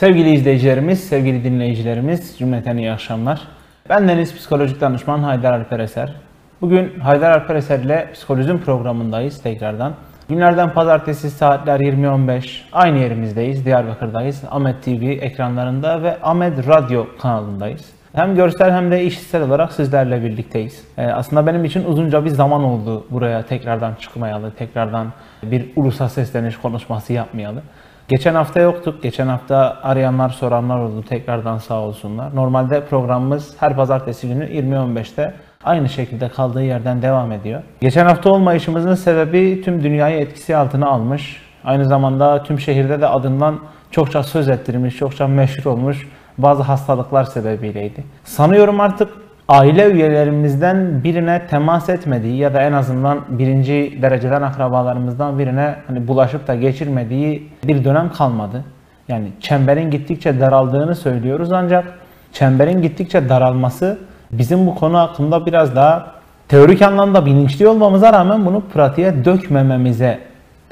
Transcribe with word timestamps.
Sevgili 0.00 0.30
izleyicilerimiz, 0.30 1.04
sevgili 1.08 1.44
dinleyicilerimiz, 1.44 2.38
cümleten 2.38 2.76
iyi 2.76 2.92
akşamlar. 2.92 3.40
Ben 3.88 4.08
Deniz 4.08 4.34
Psikolojik 4.34 4.80
Danışman 4.80 5.18
Haydar 5.18 5.52
Alper 5.52 5.80
Eser. 5.80 6.12
Bugün 6.60 7.00
Haydar 7.00 7.30
Alper 7.30 7.54
Eser 7.54 7.78
ile 7.78 8.10
Psikolojim 8.12 8.60
programındayız 8.60 9.42
tekrardan. 9.42 9.94
Günlerden 10.28 10.70
pazartesi 10.70 11.30
saatler 11.30 11.80
20.15 11.80 12.60
aynı 12.72 12.98
yerimizdeyiz, 12.98 13.64
Diyarbakır'dayız. 13.64 14.42
Ahmet 14.50 14.82
TV 14.82 15.02
ekranlarında 15.02 16.02
ve 16.02 16.16
Ahmet 16.22 16.68
Radyo 16.68 17.06
kanalındayız. 17.18 17.90
Hem 18.12 18.34
görsel 18.34 18.72
hem 18.72 18.90
de 18.90 19.04
işitsel 19.04 19.42
olarak 19.42 19.72
sizlerle 19.72 20.22
birlikteyiz. 20.22 20.84
Ee, 20.98 21.06
aslında 21.06 21.46
benim 21.46 21.64
için 21.64 21.84
uzunca 21.84 22.24
bir 22.24 22.30
zaman 22.30 22.64
oldu 22.64 23.06
buraya 23.10 23.42
tekrardan 23.42 23.94
çıkmayalı, 23.94 24.50
tekrardan 24.50 25.12
bir 25.42 25.66
ulusal 25.76 26.08
sesleniş 26.08 26.56
konuşması 26.56 27.12
yapmayalı. 27.12 27.62
Geçen 28.10 28.34
hafta 28.34 28.60
yoktuk. 28.60 29.02
Geçen 29.02 29.26
hafta 29.26 29.78
arayanlar 29.82 30.28
soranlar 30.30 30.78
oldu. 30.78 31.04
Tekrardan 31.08 31.58
sağ 31.58 31.80
olsunlar. 31.80 32.36
Normalde 32.36 32.84
programımız 32.84 33.56
her 33.60 33.76
pazartesi 33.76 34.28
günü 34.28 34.44
20.15'te 34.44 35.34
aynı 35.64 35.88
şekilde 35.88 36.28
kaldığı 36.28 36.62
yerden 36.62 37.02
devam 37.02 37.32
ediyor. 37.32 37.62
Geçen 37.80 38.06
hafta 38.06 38.30
olmayışımızın 38.30 38.94
sebebi 38.94 39.62
tüm 39.64 39.82
dünyayı 39.82 40.20
etkisi 40.20 40.56
altına 40.56 40.88
almış. 40.88 41.42
Aynı 41.64 41.84
zamanda 41.84 42.42
tüm 42.42 42.60
şehirde 42.60 43.00
de 43.00 43.06
adından 43.06 43.60
çokça 43.90 44.22
söz 44.22 44.48
ettirilmiş, 44.48 44.96
çokça 44.96 45.26
meşhur 45.26 45.70
olmuş 45.70 46.08
bazı 46.38 46.62
hastalıklar 46.62 47.24
sebebiyleydi. 47.24 48.04
Sanıyorum 48.24 48.80
artık 48.80 49.08
aile 49.50 49.90
üyelerimizden 49.90 51.04
birine 51.04 51.46
temas 51.46 51.88
etmediği 51.88 52.36
ya 52.36 52.54
da 52.54 52.62
en 52.62 52.72
azından 52.72 53.20
birinci 53.28 53.98
dereceden 54.02 54.42
akrabalarımızdan 54.42 55.38
birine 55.38 55.74
hani 55.86 56.08
bulaşıp 56.08 56.46
da 56.46 56.54
geçirmediği 56.54 57.48
bir 57.64 57.84
dönem 57.84 58.12
kalmadı. 58.12 58.64
Yani 59.08 59.28
çemberin 59.40 59.90
gittikçe 59.90 60.40
daraldığını 60.40 60.94
söylüyoruz 60.94 61.52
ancak 61.52 61.84
çemberin 62.32 62.82
gittikçe 62.82 63.28
daralması 63.28 63.98
bizim 64.32 64.66
bu 64.66 64.74
konu 64.74 64.98
hakkında 64.98 65.46
biraz 65.46 65.76
daha 65.76 66.12
teorik 66.48 66.82
anlamda 66.82 67.26
bilinçli 67.26 67.68
olmamıza 67.68 68.12
rağmen 68.12 68.46
bunu 68.46 68.60
pratiğe 68.60 69.24
dökmememize 69.24 70.18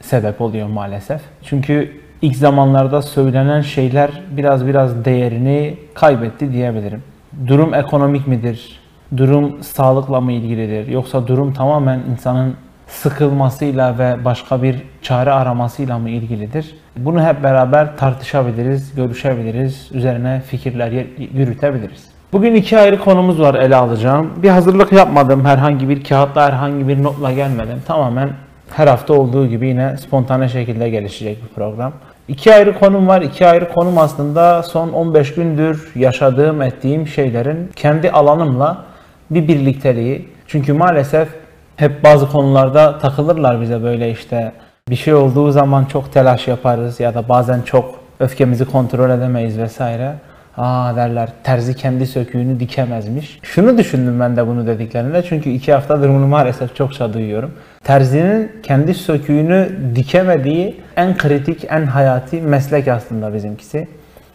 sebep 0.00 0.40
oluyor 0.40 0.68
maalesef. 0.68 1.20
Çünkü 1.42 2.00
ilk 2.22 2.36
zamanlarda 2.36 3.02
söylenen 3.02 3.60
şeyler 3.60 4.10
biraz 4.30 4.66
biraz 4.66 5.04
değerini 5.04 5.76
kaybetti 5.94 6.52
diyebilirim. 6.52 7.02
Durum 7.46 7.74
ekonomik 7.74 8.26
midir? 8.26 8.80
Durum 9.16 9.62
sağlıkla 9.62 10.20
mı 10.20 10.32
ilgilidir? 10.32 10.88
Yoksa 10.88 11.26
durum 11.26 11.52
tamamen 11.52 12.00
insanın 12.12 12.54
sıkılmasıyla 12.86 13.98
ve 13.98 14.24
başka 14.24 14.62
bir 14.62 14.82
çare 15.02 15.32
aramasıyla 15.32 15.98
mı 15.98 16.10
ilgilidir? 16.10 16.74
Bunu 16.96 17.24
hep 17.24 17.42
beraber 17.42 17.96
tartışabiliriz, 17.96 18.94
görüşebiliriz, 18.94 19.88
üzerine 19.92 20.42
fikirler 20.46 21.06
yürütebiliriz. 21.34 22.04
Bugün 22.32 22.54
iki 22.54 22.78
ayrı 22.78 22.98
konumuz 22.98 23.40
var 23.40 23.54
ele 23.54 23.76
alacağım. 23.76 24.30
Bir 24.42 24.48
hazırlık 24.48 24.92
yapmadım, 24.92 25.44
herhangi 25.44 25.88
bir 25.88 26.04
kağıtla, 26.04 26.46
herhangi 26.46 26.88
bir 26.88 27.02
notla 27.02 27.32
gelmedim. 27.32 27.82
Tamamen 27.86 28.30
her 28.70 28.86
hafta 28.86 29.14
olduğu 29.14 29.46
gibi 29.46 29.68
yine 29.68 29.96
spontane 29.96 30.48
şekilde 30.48 30.90
gelişecek 30.90 31.42
bir 31.42 31.54
program. 31.54 31.92
İki 32.28 32.54
ayrı 32.54 32.78
konum 32.78 33.08
var. 33.08 33.22
İki 33.22 33.46
ayrı 33.46 33.68
konum 33.72 33.98
aslında 33.98 34.62
son 34.62 34.88
15 34.88 35.34
gündür 35.34 35.92
yaşadığım, 35.94 36.62
ettiğim 36.62 37.06
şeylerin 37.06 37.70
kendi 37.76 38.10
alanımla 38.10 38.84
bir 39.30 39.48
birlikteliği. 39.48 40.28
Çünkü 40.46 40.72
maalesef 40.72 41.28
hep 41.76 42.04
bazı 42.04 42.30
konularda 42.30 42.98
takılırlar 42.98 43.60
bize 43.60 43.82
böyle 43.82 44.10
işte 44.10 44.52
bir 44.88 44.96
şey 44.96 45.14
olduğu 45.14 45.50
zaman 45.50 45.84
çok 45.84 46.12
telaş 46.12 46.48
yaparız 46.48 47.00
ya 47.00 47.14
da 47.14 47.28
bazen 47.28 47.62
çok 47.62 47.94
öfkemizi 48.20 48.64
kontrol 48.64 49.10
edemeyiz 49.10 49.58
vesaire. 49.58 50.14
Aa 50.58 50.96
derler 50.96 51.28
terzi 51.44 51.74
kendi 51.74 52.06
söküğünü 52.06 52.60
dikemezmiş. 52.60 53.38
Şunu 53.42 53.78
düşündüm 53.78 54.20
ben 54.20 54.36
de 54.36 54.46
bunu 54.46 54.66
dediklerinde 54.66 55.22
çünkü 55.22 55.50
iki 55.50 55.72
haftadır 55.72 56.08
bunu 56.08 56.26
maalesef 56.26 56.76
çokça 56.76 57.12
duyuyorum. 57.12 57.52
Terzinin 57.84 58.52
kendi 58.62 58.94
söküğünü 58.94 59.68
dikemediği 59.94 60.80
en 60.96 61.16
kritik, 61.16 61.64
en 61.70 61.86
hayati 61.86 62.40
meslek 62.40 62.88
aslında 62.88 63.34
bizimkisi. 63.34 63.88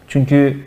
Çünkü 0.07 0.57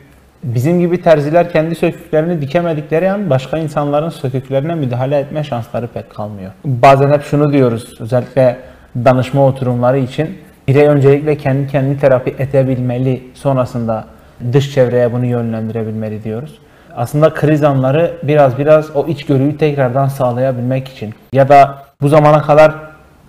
bizim 0.44 0.81
gibi 0.81 1.03
terziler 1.03 1.53
kendi 1.53 1.75
söküklerini 1.75 2.41
dikemedikleri 2.41 3.11
an 3.11 3.31
başka 3.31 3.59
insanların 3.59 4.09
söküklerine 4.09 4.75
müdahale 4.75 5.19
etme 5.19 5.44
şansları 5.44 5.87
pek 5.87 6.11
kalmıyor. 6.11 6.50
Bazen 6.65 7.12
hep 7.12 7.23
şunu 7.23 7.53
diyoruz 7.53 8.00
özellikle 8.00 8.56
danışma 9.05 9.47
oturumları 9.47 9.99
için 9.99 10.38
birey 10.69 10.87
öncelikle 10.87 11.37
kendi 11.37 11.69
kendi 11.73 12.00
terapi 12.00 12.34
edebilmeli 12.38 13.23
sonrasında 13.34 14.05
dış 14.53 14.75
çevreye 14.75 15.13
bunu 15.13 15.27
yönlendirebilmeli 15.27 16.25
diyoruz. 16.25 16.59
Aslında 16.97 17.35
kriz 17.35 17.65
anları 17.65 18.13
biraz 18.23 18.59
biraz 18.59 18.97
o 18.97 19.07
içgörüyü 19.07 19.57
tekrardan 19.57 20.09
sağlayabilmek 20.09 20.89
için 20.89 21.15
ya 21.33 21.49
da 21.49 21.79
bu 22.03 22.09
zamana 22.09 22.43
kadar 22.43 22.75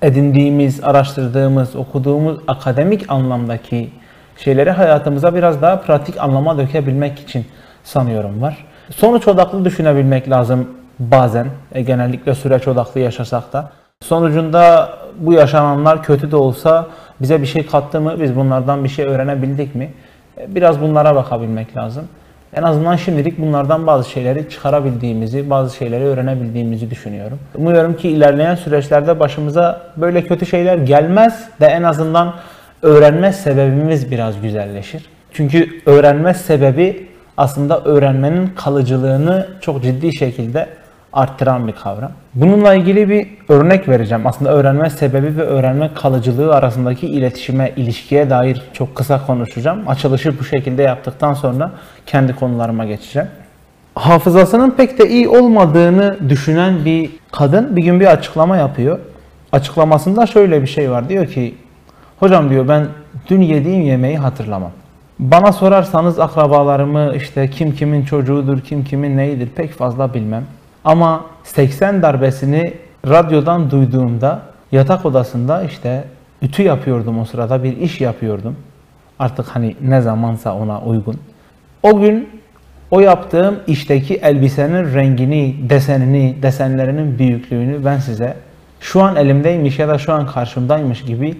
edindiğimiz, 0.02 0.84
araştırdığımız, 0.84 1.76
okuduğumuz 1.76 2.38
akademik 2.48 3.12
anlamdaki 3.12 3.90
şeyleri 4.38 4.72
hayatımıza 4.72 5.36
biraz 5.36 5.62
daha 5.62 5.82
pratik 5.82 6.20
anlama 6.20 6.58
dökebilmek 6.58 7.20
için 7.20 7.46
sanıyorum 7.84 8.42
var. 8.42 8.66
Sonuç 8.90 9.28
odaklı 9.28 9.66
düşünebilmek 9.66 10.30
lazım 10.30 10.70
bazen. 11.00 11.48
E, 11.72 11.82
genellikle 11.82 12.36
süreç 12.36 12.68
odaklı 12.68 13.00
yaşasak 13.00 13.54
da. 13.54 13.70
Sonucunda 14.02 14.90
bu 15.20 15.34
yaşananlar 15.34 16.04
kötü 16.04 16.32
de 16.32 16.36
olsa 16.36 16.88
bize 17.22 17.42
bir 17.42 17.48
şey 17.48 17.66
kattı 17.66 18.02
mı? 18.02 18.16
Biz 18.20 18.36
bunlardan 18.36 18.84
bir 18.84 18.90
şey 18.90 19.06
öğrenebildik 19.06 19.76
mi? 19.76 19.94
Biraz 20.48 20.82
bunlara 20.82 21.16
bakabilmek 21.16 21.78
lazım. 21.78 22.08
En 22.54 22.64
azından 22.64 22.96
şimdilik 22.96 23.40
bunlardan 23.40 23.88
bazı 23.88 24.10
şeyleri 24.10 24.50
çıkarabildiğimizi, 24.50 25.50
bazı 25.50 25.76
şeyleri 25.76 26.04
öğrenebildiğimizi 26.04 26.90
düşünüyorum. 26.90 27.40
Umuyorum 27.56 27.98
ki 27.98 28.10
ilerleyen 28.10 28.56
süreçlerde 28.56 29.20
başımıza 29.20 29.82
böyle 29.98 30.24
kötü 30.24 30.46
şeyler 30.46 30.78
gelmez 30.78 31.50
de 31.62 31.66
en 31.66 31.84
azından 31.84 32.34
öğrenme 32.82 33.34
sebebimiz 33.34 34.12
biraz 34.12 34.42
güzelleşir. 34.42 35.06
Çünkü 35.34 35.82
öğrenme 35.86 36.34
sebebi 36.34 37.08
aslında 37.38 37.82
öğrenmenin 37.84 38.48
kalıcılığını 38.48 39.48
çok 39.62 39.84
ciddi 39.84 40.18
şekilde 40.18 40.68
arttıran 41.14 41.68
bir 41.68 41.74
kavram. 41.74 42.12
Bununla 42.34 42.74
ilgili 42.74 43.10
bir 43.10 43.28
örnek 43.50 43.90
vereceğim. 43.90 44.28
Aslında 44.28 44.52
öğrenme 44.52 44.90
sebebi 44.90 45.38
ve 45.38 45.42
öğrenme 45.42 45.94
kalıcılığı 45.94 46.56
arasındaki 46.56 47.08
iletişime, 47.08 47.74
ilişkiye 47.76 48.30
dair 48.30 48.62
çok 48.74 48.96
kısa 48.96 49.26
konuşacağım. 49.26 49.88
Açılışı 49.88 50.40
bu 50.40 50.44
şekilde 50.44 50.82
yaptıktan 50.82 51.34
sonra 51.34 51.72
kendi 52.06 52.36
konularıma 52.36 52.86
geçeceğim. 52.86 53.28
Hafızasının 53.96 54.72
pek 54.72 55.00
de 55.00 55.10
iyi 55.10 55.30
olmadığını 55.30 56.18
düşünen 56.30 56.86
bir 56.86 57.10
kadın 57.32 57.76
bir 57.76 57.84
gün 57.84 58.00
bir 58.00 58.06
açıklama 58.06 58.58
yapıyor. 58.58 59.00
Açıklamasında 59.52 60.26
şöyle 60.26 60.62
bir 60.62 60.68
şey 60.68 60.92
var. 60.92 61.10
Diyor 61.10 61.28
ki, 61.28 61.56
hocam 62.20 62.50
diyor 62.50 62.68
ben 62.68 62.88
dün 63.30 63.42
yediğim 63.42 63.82
yemeği 63.82 64.18
hatırlamam. 64.18 64.72
Bana 65.20 65.52
sorarsanız 65.52 66.20
akrabalarımı 66.20 67.14
işte 67.16 67.50
kim 67.50 67.76
kimin 67.76 68.06
çocuğudur, 68.06 68.62
kim 68.62 68.84
kimin 68.84 69.18
neyidir 69.18 69.50
pek 69.56 69.72
fazla 69.72 70.14
bilmem. 70.14 70.44
Ama 70.88 71.26
80 71.44 72.02
darbesini 72.02 72.74
radyodan 73.08 73.72
duyduğumda 73.72 74.40
yatak 74.72 75.06
odasında 75.06 75.64
işte 75.64 76.04
ütü 76.42 76.64
yapıyordum 76.64 77.20
o 77.20 77.26
sırada 77.26 77.64
bir 77.64 77.78
iş 77.78 78.02
yapıyordum. 78.02 78.56
Artık 79.20 79.48
hani 79.48 79.76
ne 79.82 80.02
zamansa 80.02 80.56
ona 80.56 80.82
uygun. 80.82 81.16
O 81.84 82.00
gün 82.00 82.30
o 82.92 83.00
yaptığım 83.00 83.60
işteki 83.68 84.16
elbisenin 84.16 84.94
rengini, 84.94 85.56
desenini, 85.70 86.36
desenlerinin 86.42 87.20
büyüklüğünü 87.20 87.86
ben 87.86 88.00
size 88.00 88.38
şu 88.80 89.04
an 89.04 89.16
elimdeymiş 89.16 89.80
ya 89.80 89.88
da 89.88 89.98
şu 89.98 90.14
an 90.14 90.28
karşımdaymış 90.28 91.02
gibi 91.02 91.38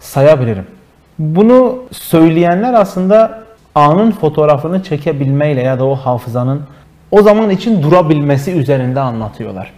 sayabilirim. 0.00 0.66
Bunu 1.18 1.78
söyleyenler 1.92 2.74
aslında 2.74 3.42
anın 3.74 4.10
fotoğrafını 4.10 4.82
çekebilmeyle 4.82 5.62
ya 5.62 5.78
da 5.78 5.84
o 5.84 5.94
hafızanın 5.94 6.62
o 7.10 7.22
zaman 7.22 7.50
için 7.50 7.82
durabilmesi 7.82 8.52
üzerinde 8.52 9.00
anlatıyorlar. 9.00 9.72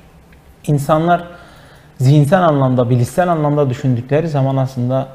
İnsanlar 0.66 1.24
zihinsel 1.98 2.42
anlamda, 2.42 2.90
bilişsel 2.90 3.28
anlamda 3.28 3.70
düşündükleri 3.70 4.28
zaman 4.28 4.56
aslında 4.56 5.08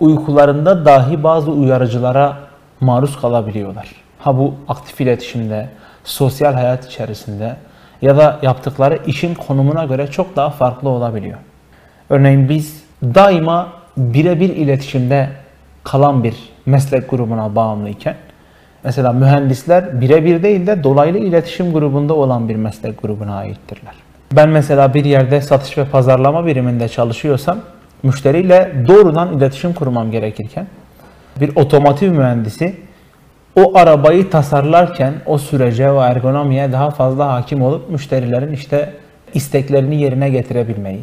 uykularında 0.00 0.84
dahi 0.84 1.22
bazı 1.22 1.50
uyarıcılara 1.50 2.36
maruz 2.80 3.20
kalabiliyorlar. 3.20 3.88
Ha 4.18 4.38
bu 4.38 4.54
aktif 4.68 5.00
iletişimde, 5.00 5.68
sosyal 6.04 6.54
hayat 6.54 6.86
içerisinde 6.86 7.56
ya 8.02 8.16
da 8.16 8.38
yaptıkları 8.42 8.98
işin 9.06 9.34
konumuna 9.34 9.84
göre 9.84 10.06
çok 10.06 10.36
daha 10.36 10.50
farklı 10.50 10.88
olabiliyor. 10.88 11.38
Örneğin 12.10 12.48
biz 12.48 12.82
daima 13.02 13.68
birebir 13.96 14.48
iletişimde 14.48 15.30
kalan 15.84 16.24
bir 16.24 16.34
meslek 16.66 17.10
grubuna 17.10 17.54
bağımlıyken 17.54 18.16
Mesela 18.84 19.12
mühendisler 19.12 20.00
birebir 20.00 20.42
değil 20.42 20.66
de 20.66 20.84
dolaylı 20.84 21.18
iletişim 21.18 21.72
grubunda 21.72 22.14
olan 22.14 22.48
bir 22.48 22.56
meslek 22.56 23.02
grubuna 23.02 23.36
aittirler. 23.36 23.94
Ben 24.32 24.48
mesela 24.48 24.94
bir 24.94 25.04
yerde 25.04 25.40
satış 25.40 25.78
ve 25.78 25.84
pazarlama 25.84 26.46
biriminde 26.46 26.88
çalışıyorsam 26.88 27.58
müşteriyle 28.02 28.72
doğrudan 28.88 29.36
iletişim 29.36 29.72
kurmam 29.72 30.10
gerekirken 30.10 30.66
bir 31.40 31.56
otomotiv 31.56 32.12
mühendisi 32.12 32.76
o 33.56 33.78
arabayı 33.78 34.30
tasarlarken 34.30 35.14
o 35.26 35.38
sürece 35.38 35.90
o 35.90 36.00
ergonomiye 36.00 36.72
daha 36.72 36.90
fazla 36.90 37.32
hakim 37.32 37.62
olup 37.62 37.90
müşterilerin 37.90 38.52
işte 38.52 38.92
isteklerini 39.34 40.00
yerine 40.02 40.30
getirebilmeyi 40.30 41.00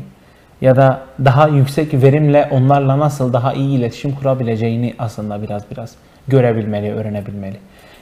ya 0.61 0.75
da 0.75 1.01
daha 1.25 1.47
yüksek 1.47 1.93
verimle 1.93 2.49
onlarla 2.51 2.99
nasıl 2.99 3.33
daha 3.33 3.53
iyi 3.53 3.79
iletişim 3.79 4.15
kurabileceğini 4.15 4.93
aslında 4.99 5.41
biraz 5.41 5.63
biraz 5.71 5.95
görebilmeli, 6.27 6.93
öğrenebilmeli. 6.93 7.57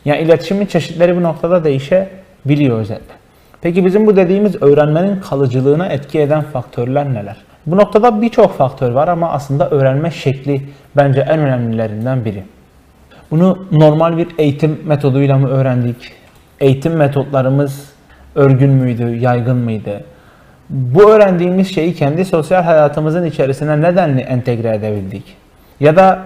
Yani 0.05 0.21
iletişimin 0.21 0.65
çeşitleri 0.65 1.15
bu 1.15 1.23
noktada 1.23 1.63
değişebiliyor 1.63 2.79
özetle. 2.79 3.13
Peki 3.61 3.85
bizim 3.85 4.07
bu 4.07 4.15
dediğimiz 4.15 4.61
öğrenmenin 4.61 5.19
kalıcılığına 5.19 5.87
etki 5.87 6.19
eden 6.19 6.41
faktörler 6.41 7.13
neler? 7.13 7.37
Bu 7.65 7.77
noktada 7.77 8.21
birçok 8.21 8.57
faktör 8.57 8.91
var 8.91 9.07
ama 9.07 9.29
aslında 9.29 9.69
öğrenme 9.69 10.11
şekli 10.11 10.61
bence 10.97 11.21
en 11.21 11.39
önemlilerinden 11.39 12.25
biri. 12.25 12.43
Bunu 13.31 13.67
normal 13.71 14.17
bir 14.17 14.27
eğitim 14.37 14.79
metoduyla 14.85 15.37
mı 15.37 15.47
öğrendik? 15.47 15.95
Eğitim 16.59 16.93
metotlarımız 16.93 17.89
örgün 18.35 18.69
müydü, 18.69 19.15
yaygın 19.15 19.57
mıydı? 19.57 20.03
Bu 20.69 21.11
öğrendiğimiz 21.11 21.75
şeyi 21.75 21.93
kendi 21.93 22.25
sosyal 22.25 22.63
hayatımızın 22.63 23.25
içerisine 23.25 23.81
nedenli 23.81 24.21
entegre 24.21 24.75
edebildik? 24.75 25.23
Ya 25.79 25.95
da 25.95 26.21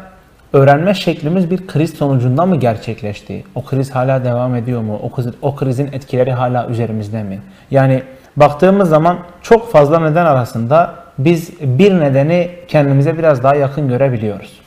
öğrenme 0.54 0.94
şeklimiz 0.94 1.52
bir 1.52 1.68
kriz 1.68 1.94
sonucunda 1.94 2.46
mı 2.46 2.56
gerçekleşti? 2.56 3.44
O 3.56 3.66
kriz 3.66 3.92
hala 3.92 4.26
devam 4.26 4.56
ediyor 4.56 4.82
mu? 4.82 5.00
O, 5.04 5.12
kriz, 5.12 5.28
o 5.42 5.56
krizin 5.56 5.88
etkileri 5.88 6.32
hala 6.32 6.68
üzerimizde 6.68 7.24
mi? 7.24 7.40
Yani 7.72 8.04
baktığımız 8.38 8.90
zaman 8.90 9.18
çok 9.42 9.72
fazla 9.72 10.00
neden 10.00 10.26
arasında 10.26 10.96
biz 11.18 11.52
bir 11.62 12.00
nedeni 12.00 12.50
kendimize 12.68 13.18
biraz 13.18 13.44
daha 13.44 13.56
yakın 13.56 13.88
görebiliyoruz. 13.88 14.60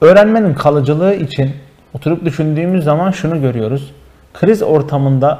Öğrenmenin 0.00 0.54
kalıcılığı 0.54 1.14
için 1.14 1.50
oturup 1.94 2.24
düşündüğümüz 2.24 2.84
zaman 2.84 3.10
şunu 3.10 3.40
görüyoruz. 3.40 3.94
Kriz 4.34 4.62
ortamında 4.62 5.38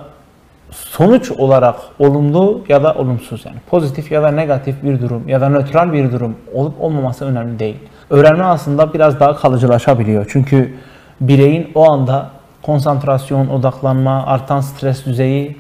sonuç 0.71 1.31
olarak 1.31 1.77
olumlu 1.99 2.65
ya 2.69 2.83
da 2.83 2.95
olumsuz 2.95 3.47
yani 3.47 3.57
pozitif 3.71 4.13
ya 4.13 4.23
da 4.23 4.31
negatif 4.31 4.83
bir 4.83 5.01
durum 5.01 5.29
ya 5.29 5.41
da 5.41 5.49
nötral 5.49 5.93
bir 5.93 6.13
durum 6.13 6.37
olup 6.55 6.81
olmaması 6.81 7.25
önemli 7.25 7.59
değil. 7.59 7.77
Öğrenme 8.11 8.45
aslında 8.45 8.95
biraz 8.95 9.21
daha 9.21 9.37
kalıcılaşabiliyor. 9.37 10.27
Çünkü 10.33 10.75
bireyin 11.21 11.71
o 11.75 11.91
anda 11.91 12.31
konsantrasyon, 12.63 13.49
odaklanma, 13.49 14.27
artan 14.27 14.61
stres 14.61 15.07
düzeyi 15.07 15.57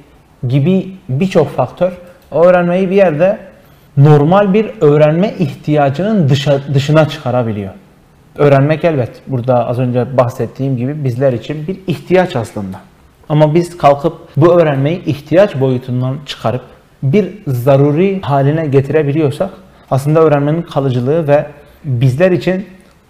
gibi 0.49 0.94
birçok 1.08 1.49
faktör 1.49 1.93
öğrenmeyi 2.31 2.91
bir 2.91 2.97
yerde 2.97 3.38
normal 3.97 4.55
bir 4.55 4.70
öğrenme 4.81 5.35
ihtiyacının 5.38 6.29
dışa, 6.29 6.61
dışına 6.75 7.08
çıkarabiliyor. 7.08 7.73
Öğrenmek 8.38 8.85
elbet 8.85 9.11
burada 9.26 9.67
az 9.67 9.79
önce 9.79 10.17
bahsettiğim 10.17 10.76
gibi 10.76 11.05
bizler 11.05 11.32
için 11.32 11.67
bir 11.67 11.79
ihtiyaç 11.87 12.37
aslında. 12.37 12.76
Ama 13.29 13.55
biz 13.55 13.79
kalkıp 13.79 14.14
bu 14.37 14.61
öğrenmeyi 14.61 15.05
ihtiyaç 15.05 15.61
boyutundan 15.61 16.17
çıkarıp 16.26 16.62
bir 17.02 17.29
zaruri 17.47 18.20
haline 18.20 18.67
getirebiliyorsak 18.67 19.50
aslında 19.91 20.20
öğrenmenin 20.20 20.62
kalıcılığı 20.62 21.29
ve 21.29 21.47
bizler 21.85 22.31
için 22.31 22.67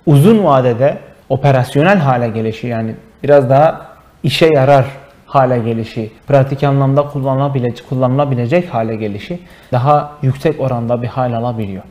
uzun 0.06 0.44
vadede 0.44 0.98
operasyonel 1.28 1.98
hale 1.98 2.28
gelişi 2.28 2.66
yani 2.66 2.94
biraz 3.22 3.50
daha 3.50 3.86
işe 4.22 4.46
yarar 4.54 4.84
hale 5.26 5.58
gelişi, 5.58 6.10
pratik 6.26 6.64
anlamda 6.64 7.02
kullanılabilecek, 7.02 7.88
kullanılabilecek 7.88 8.74
hale 8.74 8.96
gelişi 8.96 9.38
daha 9.72 10.12
yüksek 10.22 10.60
oranda 10.60 11.02
bir 11.02 11.06
hal 11.06 11.32
alabiliyor. 11.32 11.82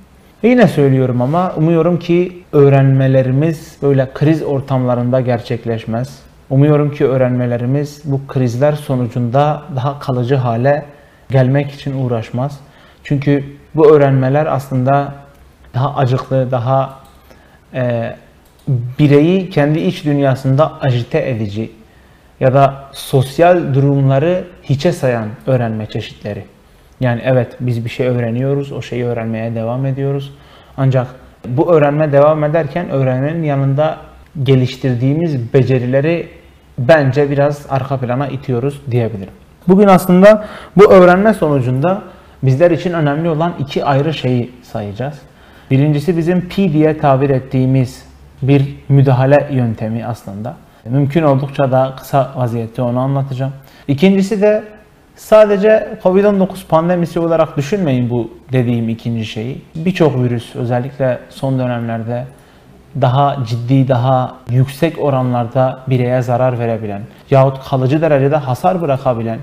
Yine 0.44 0.68
söylüyorum 0.68 1.22
ama 1.22 1.54
umuyorum 1.58 2.00
ki 2.00 2.44
öğrenmelerimiz 2.52 3.78
böyle 3.82 4.10
kriz 4.14 4.44
ortamlarında 4.44 5.22
gerçekleşmez. 5.22 6.20
Umuyorum 6.50 6.92
ki 6.92 7.06
öğrenmelerimiz 7.06 8.02
bu 8.06 8.28
krizler 8.28 8.74
sonucunda 8.74 9.62
daha 9.76 10.00
kalıcı 10.00 10.36
hale 10.36 10.86
gelmek 11.30 11.72
için 11.72 12.04
uğraşmaz. 12.06 12.60
Çünkü 13.04 13.44
bu 13.76 13.92
öğrenmeler 13.92 14.46
aslında 14.46 15.14
daha 15.74 15.96
acıklı, 15.96 16.52
daha 16.52 17.00
e, 17.74 18.16
bireyi 18.68 19.50
kendi 19.50 19.80
iç 19.80 20.06
dünyasında 20.06 20.82
ajite 20.82 21.30
edici 21.30 21.72
ya 22.40 22.54
da 22.54 22.84
sosyal 22.92 23.74
durumları 23.74 24.44
hiçe 24.64 24.92
sayan 24.92 25.28
öğrenme 25.48 25.86
çeşitleri. 25.86 26.44
Yani 27.00 27.22
evet 27.26 27.56
biz 27.60 27.86
bir 27.86 27.90
şey 27.90 28.08
öğreniyoruz, 28.08 28.72
o 28.72 28.82
şeyi 28.82 29.06
öğrenmeye 29.06 29.56
devam 29.56 29.86
ediyoruz. 29.86 30.34
Ancak 30.78 31.08
bu 31.48 31.74
öğrenme 31.74 32.12
devam 32.12 32.44
ederken 32.44 32.90
öğrenmenin 32.90 33.44
yanında 33.44 33.98
geliştirdiğimiz 34.44 35.54
becerileri 35.54 36.28
bence 36.78 37.30
biraz 37.30 37.66
arka 37.70 37.98
plana 37.98 38.28
itiyoruz 38.28 38.82
diyebilirim. 38.92 39.34
Bugün 39.68 39.88
aslında 39.88 40.46
bu 40.76 40.92
öğrenme 40.92 41.34
sonucunda 41.34 42.02
bizler 42.44 42.72
için 42.72 42.94
önemli 42.94 43.30
olan 43.30 43.54
iki 43.60 43.86
ayrı 43.86 44.14
şeyi 44.14 44.52
sayacağız. 44.64 45.22
Birincisi 45.72 46.18
bizim 46.18 46.42
P 46.42 46.74
diye 46.74 46.98
tabir 46.98 47.30
ettiğimiz 47.30 48.04
bir 48.42 48.76
müdahale 48.90 49.48
yöntemi 49.52 50.06
aslında. 50.06 50.56
Mümkün 50.86 51.24
oldukça 51.24 51.72
da 51.72 51.94
kısa 52.00 52.34
vaziyette 52.36 52.82
onu 52.82 53.00
anlatacağım. 53.00 53.54
İkincisi 53.88 54.42
de 54.42 54.64
sadece 55.16 55.88
Covid-19 56.04 56.68
pandemisi 56.68 57.20
olarak 57.20 57.58
düşünmeyin 57.58 58.10
bu 58.10 58.32
dediğim 58.52 58.90
ikinci 58.90 59.26
şeyi. 59.26 59.62
Birçok 59.76 60.24
virüs 60.24 60.56
özellikle 60.56 61.20
son 61.30 61.60
dönemlerde 61.60 62.26
daha 63.02 63.38
ciddi, 63.46 63.88
daha 63.88 64.36
yüksek 64.50 65.00
oranlarda 65.00 65.80
bireye 65.88 66.22
zarar 66.22 66.60
verebilen 66.60 67.02
yahut 67.32 67.70
kalıcı 67.70 68.02
derecede 68.02 68.36
hasar 68.36 68.82
bırakabilen 68.82 69.40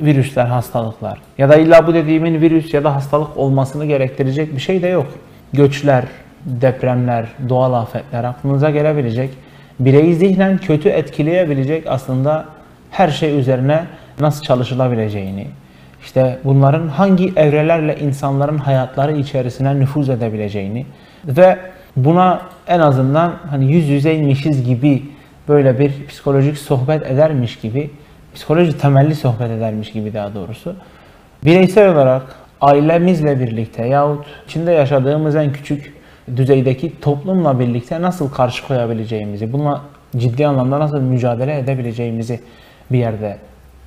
virüsler, 0.00 0.46
hastalıklar 0.46 1.18
ya 1.38 1.48
da 1.48 1.56
illa 1.56 1.86
bu 1.86 1.94
dediğimin 1.94 2.40
virüs 2.40 2.74
ya 2.74 2.84
da 2.84 2.94
hastalık 2.94 3.36
olmasını 3.36 3.86
gerektirecek 3.86 4.54
bir 4.54 4.60
şey 4.60 4.82
de 4.82 4.88
yok. 4.88 5.06
Göçler, 5.56 6.04
depremler, 6.44 7.26
doğal 7.48 7.72
afetler 7.72 8.24
aklınıza 8.24 8.70
gelebilecek, 8.70 9.30
bireyi 9.80 10.14
zihnen 10.14 10.58
kötü 10.58 10.88
etkileyebilecek 10.88 11.84
aslında 11.86 12.44
her 12.90 13.08
şey 13.08 13.38
üzerine 13.40 13.84
nasıl 14.20 14.42
çalışılabileceğini, 14.42 15.46
işte 16.02 16.38
bunların 16.44 16.88
hangi 16.88 17.32
evrelerle 17.36 17.96
insanların 17.98 18.58
hayatları 18.58 19.16
içerisine 19.16 19.80
nüfuz 19.80 20.10
edebileceğini 20.10 20.86
ve 21.24 21.58
buna 21.96 22.40
en 22.68 22.80
azından 22.80 23.34
hani 23.50 23.72
yüz 23.72 23.88
yüzeymişiz 23.88 24.64
gibi 24.64 25.02
böyle 25.48 25.78
bir 25.78 26.06
psikolojik 26.06 26.58
sohbet 26.58 27.06
edermiş 27.06 27.56
gibi, 27.56 27.90
psikoloji 28.34 28.78
temelli 28.78 29.14
sohbet 29.14 29.50
edermiş 29.50 29.92
gibi 29.92 30.14
daha 30.14 30.34
doğrusu. 30.34 30.76
Bireysel 31.44 31.92
olarak 31.92 32.22
ailemizle 32.60 33.40
birlikte 33.40 33.86
yahut 33.86 34.26
içinde 34.46 34.72
yaşadığımız 34.72 35.36
en 35.36 35.52
küçük 35.52 35.94
düzeydeki 36.36 37.00
toplumla 37.00 37.58
birlikte 37.60 38.02
nasıl 38.02 38.30
karşı 38.30 38.66
koyabileceğimizi, 38.66 39.52
bununla 39.52 39.80
ciddi 40.16 40.46
anlamda 40.46 40.80
nasıl 40.80 41.00
mücadele 41.00 41.58
edebileceğimizi 41.58 42.40
bir 42.92 42.98
yerde 42.98 43.38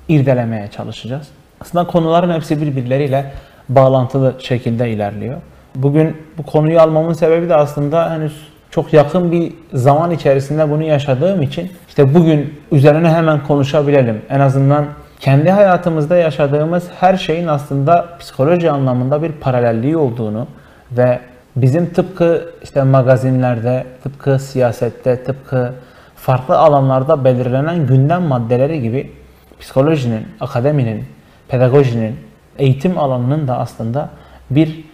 irdelemeye 0.08 0.68
çalışacağız. 0.68 1.28
Aslında 1.60 1.86
konuların 1.86 2.34
hepsi 2.34 2.60
birbirleriyle 2.62 3.32
bağlantılı 3.68 4.34
şekilde 4.38 4.90
ilerliyor. 4.90 5.36
Bugün 5.74 6.16
bu 6.38 6.42
konuyu 6.42 6.80
almamın 6.80 7.12
sebebi 7.12 7.48
de 7.48 7.56
aslında 7.56 8.10
henüz 8.10 8.48
çok 8.70 8.92
yakın 8.92 9.32
bir 9.32 9.52
zaman 9.72 10.10
içerisinde 10.10 10.70
bunu 10.70 10.82
yaşadığım 10.82 11.42
için 11.42 11.70
işte 11.88 12.14
bugün 12.14 12.54
üzerine 12.72 13.10
hemen 13.10 13.46
konuşabilelim. 13.46 14.22
En 14.30 14.40
azından 14.40 14.86
kendi 15.20 15.50
hayatımızda 15.50 16.16
yaşadığımız 16.16 16.88
her 17.00 17.16
şeyin 17.16 17.46
aslında 17.46 18.08
psikoloji 18.20 18.70
anlamında 18.70 19.22
bir 19.22 19.32
paralelliği 19.32 19.96
olduğunu 19.96 20.46
ve 20.92 21.20
bizim 21.56 21.92
tıpkı 21.92 22.50
işte 22.62 22.82
magazinlerde, 22.82 23.86
tıpkı 24.02 24.38
siyasette, 24.38 25.24
tıpkı 25.24 25.72
farklı 26.16 26.58
alanlarda 26.58 27.24
belirlenen 27.24 27.86
gündem 27.86 28.22
maddeleri 28.22 28.82
gibi 28.82 29.12
psikolojinin, 29.60 30.26
akademinin, 30.40 31.04
pedagojinin, 31.48 32.16
eğitim 32.58 32.98
alanının 32.98 33.48
da 33.48 33.58
aslında 33.58 34.08
bir 34.50 34.84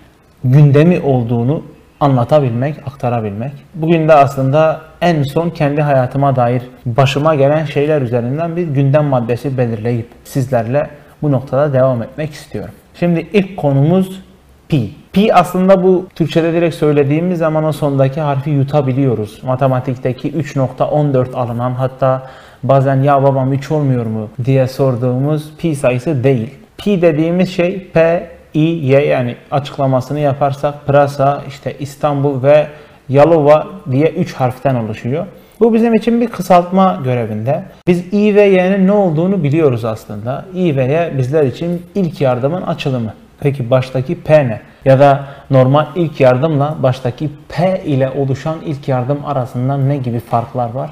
gündemi 0.44 1.00
olduğunu 1.00 1.62
anlatabilmek, 2.00 2.76
aktarabilmek. 2.86 3.52
Bugün 3.74 4.08
de 4.08 4.14
aslında 4.14 4.80
en 5.00 5.22
son 5.22 5.50
kendi 5.50 5.82
hayatıma 5.82 6.36
dair 6.36 6.62
başıma 6.86 7.34
gelen 7.34 7.64
şeyler 7.64 8.02
üzerinden 8.02 8.56
bir 8.56 8.68
gündem 8.68 9.04
maddesi 9.04 9.58
belirleyip 9.58 10.08
sizlerle 10.24 10.90
bu 11.22 11.32
noktada 11.32 11.72
devam 11.72 12.02
etmek 12.02 12.32
istiyorum. 12.32 12.74
Şimdi 12.94 13.26
ilk 13.32 13.56
konumuz 13.56 14.22
pi. 14.68 14.90
Pi 15.12 15.34
aslında 15.34 15.82
bu 15.82 16.06
Türkçe'de 16.14 16.52
direkt 16.52 16.74
söylediğimiz 16.74 17.38
zaman 17.38 17.64
o 17.64 17.72
sondaki 17.72 18.20
harfi 18.20 18.50
yutabiliyoruz. 18.50 19.42
Matematikteki 19.44 20.32
3.14 20.32 21.34
alınan 21.34 21.70
hatta 21.70 22.22
bazen 22.62 23.02
ya 23.02 23.22
babam 23.22 23.52
3 23.52 23.70
olmuyor 23.70 24.06
mu 24.06 24.28
diye 24.44 24.68
sorduğumuz 24.68 25.56
pi 25.58 25.76
sayısı 25.76 26.24
değil. 26.24 26.54
Pi 26.78 27.02
dediğimiz 27.02 27.50
şey 27.50 27.90
P, 27.90 28.26
I, 28.54 28.60
Y 28.60 29.06
yani 29.06 29.36
açıklamasını 29.50 30.20
yaparsak 30.20 30.86
Pırasa, 30.86 31.42
işte 31.48 31.76
İstanbul 31.78 32.42
ve 32.42 32.66
Yalova 33.08 33.66
diye 33.90 34.08
3 34.10 34.34
harften 34.34 34.74
oluşuyor. 34.74 35.26
Bu 35.60 35.74
bizim 35.74 35.94
için 35.94 36.20
bir 36.20 36.26
kısaltma 36.26 37.00
görevinde. 37.04 37.62
Biz 37.86 38.12
I 38.12 38.34
ve 38.34 38.42
Y'nin 38.42 38.86
ne 38.86 38.92
olduğunu 38.92 39.42
biliyoruz 39.42 39.84
aslında. 39.84 40.44
I 40.54 40.76
ve 40.76 40.84
Y 40.84 41.18
bizler 41.18 41.44
için 41.44 41.82
ilk 41.94 42.20
yardımın 42.20 42.62
açılımı. 42.62 43.14
Peki 43.40 43.70
baştaki 43.70 44.20
P 44.22 44.48
ne? 44.48 44.60
Ya 44.84 45.00
da 45.00 45.24
normal 45.50 45.86
ilk 45.94 46.20
yardımla 46.20 46.76
baştaki 46.82 47.30
P 47.48 47.82
ile 47.84 48.10
oluşan 48.10 48.56
ilk 48.64 48.88
yardım 48.88 49.18
arasında 49.26 49.76
ne 49.76 49.96
gibi 49.96 50.20
farklar 50.20 50.70
var? 50.70 50.90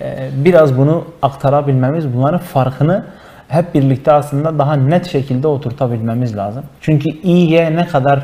Ee, 0.00 0.28
biraz 0.36 0.78
bunu 0.78 1.04
aktarabilmemiz, 1.22 2.14
bunların 2.14 2.40
farkını 2.40 3.04
hep 3.48 3.74
birlikte 3.74 4.12
aslında 4.12 4.58
daha 4.58 4.74
net 4.74 5.06
şekilde 5.06 5.48
oturtabilmemiz 5.48 6.36
lazım. 6.36 6.62
Çünkü 6.80 7.08
İY 7.08 7.76
ne 7.76 7.86
kadar 7.86 8.22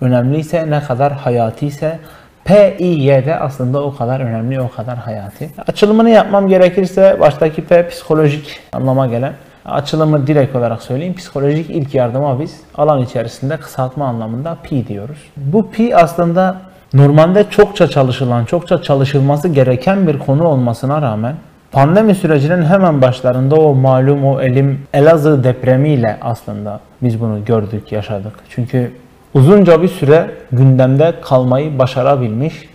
önemliyse, 0.00 0.70
ne 0.70 0.80
kadar 0.80 1.12
hayatiyse 1.12 1.98
PİY 2.44 3.26
de 3.26 3.36
aslında 3.36 3.82
o 3.82 3.96
kadar 3.96 4.20
önemli, 4.20 4.60
o 4.60 4.70
kadar 4.70 4.98
hayati. 4.98 5.50
Açılımını 5.66 6.10
yapmam 6.10 6.48
gerekirse 6.48 7.16
baştaki 7.20 7.64
P 7.64 7.88
psikolojik 7.88 8.60
anlama 8.72 9.06
gelen. 9.06 9.32
Açılımı 9.64 10.26
direkt 10.26 10.56
olarak 10.56 10.82
söyleyeyim. 10.82 11.14
Psikolojik 11.14 11.70
ilk 11.70 11.94
yardıma 11.94 12.40
biz 12.40 12.60
alan 12.74 13.02
içerisinde 13.02 13.56
kısaltma 13.56 14.06
anlamında 14.06 14.56
P 14.62 14.86
diyoruz. 14.86 15.18
Bu 15.36 15.70
P 15.70 15.96
aslında 15.96 16.56
normalde 16.94 17.50
çokça 17.50 17.88
çalışılan, 17.88 18.44
çokça 18.44 18.82
çalışılması 18.82 19.48
gereken 19.48 20.06
bir 20.06 20.18
konu 20.18 20.44
olmasına 20.44 21.02
rağmen 21.02 21.34
Pandemi 21.72 22.14
sürecinin 22.14 22.62
hemen 22.62 23.02
başlarında 23.02 23.56
o 23.56 23.74
malum 23.74 24.26
o 24.26 24.40
elim 24.40 24.80
Elazığ 24.94 25.44
depremiyle 25.44 26.18
aslında 26.20 26.80
biz 27.02 27.20
bunu 27.20 27.44
gördük, 27.44 27.92
yaşadık. 27.92 28.32
Çünkü 28.48 28.92
uzunca 29.34 29.82
bir 29.82 29.88
süre 29.88 30.30
gündemde 30.52 31.14
kalmayı 31.22 31.78
başarabilmiş. 31.78 32.68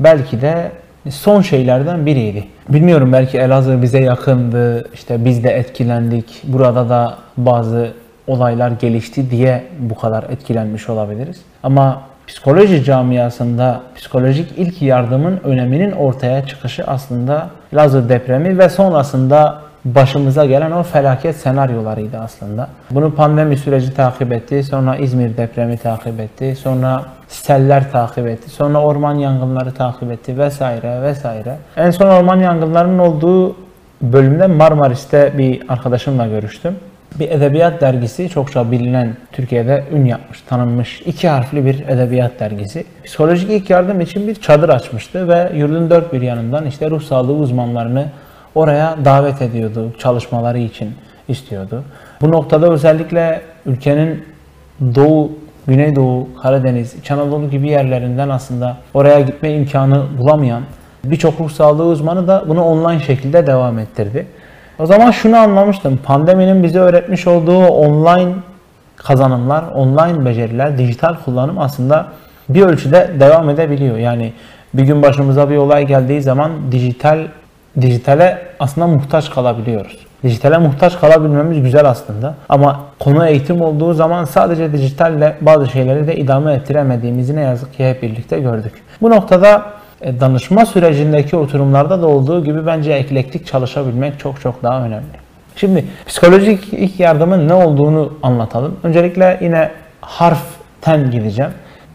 Belki 0.00 0.40
de 0.40 0.72
son 1.10 1.40
şeylerden 1.40 2.06
biriydi. 2.06 2.44
Bilmiyorum 2.68 3.12
belki 3.12 3.38
Elazığ 3.38 3.82
bize 3.82 4.00
yakındı, 4.00 4.88
işte 4.94 5.24
biz 5.24 5.44
de 5.44 5.50
etkilendik. 5.50 6.42
Burada 6.44 6.88
da 6.88 7.16
bazı 7.36 7.92
olaylar 8.26 8.70
gelişti 8.70 9.30
diye 9.30 9.64
bu 9.78 9.94
kadar 9.94 10.22
etkilenmiş 10.22 10.88
olabiliriz. 10.88 11.40
Ama 11.62 12.02
psikoloji 12.28 12.84
camiasında 12.84 13.80
psikolojik 13.96 14.52
ilk 14.56 14.82
yardımın 14.82 15.40
öneminin 15.44 15.92
ortaya 15.92 16.46
çıkışı 16.46 16.84
aslında 16.86 17.48
Lazı 17.74 18.08
depremi 18.08 18.58
ve 18.58 18.68
sonrasında 18.68 19.58
başımıza 19.84 20.46
gelen 20.46 20.70
o 20.70 20.82
felaket 20.82 21.36
senaryolarıydı 21.36 22.18
aslında. 22.18 22.68
Bunu 22.90 23.14
pandemi 23.14 23.56
süreci 23.56 23.94
takip 23.94 24.32
etti, 24.32 24.64
sonra 24.64 24.96
İzmir 24.96 25.36
depremi 25.36 25.78
takip 25.78 26.20
etti, 26.20 26.56
sonra 26.56 27.04
seller 27.28 27.90
takip 27.92 28.26
etti, 28.26 28.50
sonra 28.50 28.80
orman 28.80 29.14
yangınları 29.14 29.74
takip 29.74 30.10
etti 30.12 30.38
vesaire 30.38 31.02
vesaire. 31.02 31.56
En 31.76 31.90
son 31.90 32.06
orman 32.06 32.36
yangınlarının 32.36 32.98
olduğu 32.98 33.56
bölümde 34.02 34.46
Marmaris'te 34.46 35.38
bir 35.38 35.62
arkadaşımla 35.68 36.26
görüştüm 36.26 36.76
bir 37.18 37.30
edebiyat 37.30 37.80
dergisi 37.80 38.28
çokça 38.28 38.70
bilinen 38.70 39.16
Türkiye'de 39.32 39.84
ün 39.92 40.04
yapmış, 40.04 40.40
tanınmış 40.40 41.00
iki 41.06 41.28
harfli 41.28 41.64
bir 41.64 41.88
edebiyat 41.88 42.40
dergisi. 42.40 42.84
Psikolojik 43.04 43.50
ilk 43.50 43.70
yardım 43.70 44.00
için 44.00 44.28
bir 44.28 44.34
çadır 44.34 44.68
açmıştı 44.68 45.28
ve 45.28 45.52
yurdun 45.54 45.90
dört 45.90 46.12
bir 46.12 46.22
yanından 46.22 46.66
işte 46.66 46.90
ruh 46.90 47.02
sağlığı 47.02 47.32
uzmanlarını 47.32 48.06
oraya 48.54 48.96
davet 49.04 49.42
ediyordu, 49.42 49.92
çalışmaları 49.98 50.58
için 50.58 50.92
istiyordu. 51.28 51.84
Bu 52.20 52.32
noktada 52.32 52.72
özellikle 52.72 53.40
ülkenin 53.66 54.24
doğu, 54.94 55.32
güneydoğu, 55.66 56.28
Karadeniz, 56.42 56.94
İç 56.94 57.10
Anadolu 57.10 57.50
gibi 57.50 57.68
yerlerinden 57.68 58.28
aslında 58.28 58.76
oraya 58.94 59.20
gitme 59.20 59.54
imkanı 59.54 60.04
bulamayan 60.18 60.62
birçok 61.04 61.40
ruh 61.40 61.50
sağlığı 61.50 61.84
uzmanı 61.84 62.28
da 62.28 62.44
bunu 62.48 62.64
online 62.64 63.00
şekilde 63.00 63.46
devam 63.46 63.78
ettirdi. 63.78 64.26
O 64.78 64.86
zaman 64.86 65.10
şunu 65.10 65.36
anlamıştım. 65.36 65.98
Pandeminin 66.04 66.62
bize 66.62 66.78
öğretmiş 66.78 67.26
olduğu 67.26 67.66
online 67.66 68.32
kazanımlar, 68.96 69.64
online 69.74 70.24
beceriler, 70.24 70.78
dijital 70.78 71.14
kullanım 71.24 71.58
aslında 71.58 72.06
bir 72.48 72.62
ölçüde 72.62 73.10
devam 73.20 73.50
edebiliyor. 73.50 73.98
Yani 73.98 74.32
bir 74.74 74.82
gün 74.82 75.02
başımıza 75.02 75.50
bir 75.50 75.56
olay 75.56 75.86
geldiği 75.86 76.22
zaman 76.22 76.52
dijital 76.72 77.18
dijitale 77.80 78.38
aslında 78.60 78.86
muhtaç 78.86 79.30
kalabiliyoruz. 79.30 79.98
Dijitale 80.22 80.58
muhtaç 80.58 81.00
kalabilmemiz 81.00 81.62
güzel 81.62 81.88
aslında. 81.88 82.34
Ama 82.48 82.80
konu 82.98 83.26
eğitim 83.26 83.60
olduğu 83.60 83.94
zaman 83.94 84.24
sadece 84.24 84.72
dijitalle 84.72 85.36
bazı 85.40 85.66
şeyleri 85.66 86.06
de 86.06 86.16
idame 86.16 86.52
ettiremediğimizi 86.52 87.36
ne 87.36 87.40
yazık 87.40 87.74
ki 87.74 87.90
hep 87.90 88.02
birlikte 88.02 88.40
gördük. 88.40 88.72
Bu 89.02 89.10
noktada 89.10 89.62
danışma 90.02 90.66
sürecindeki 90.66 91.36
oturumlarda 91.36 92.02
da 92.02 92.06
olduğu 92.06 92.44
gibi 92.44 92.66
bence 92.66 92.92
eklektik 92.92 93.46
çalışabilmek 93.46 94.18
çok 94.18 94.40
çok 94.40 94.62
daha 94.62 94.84
önemli. 94.84 95.18
Şimdi 95.56 95.84
psikolojik 96.06 96.72
ilk 96.72 97.00
yardımın 97.00 97.48
ne 97.48 97.54
olduğunu 97.54 98.12
anlatalım. 98.22 98.76
Öncelikle 98.82 99.38
yine 99.42 99.70
harften 100.00 101.10
gideceğim. 101.10 101.52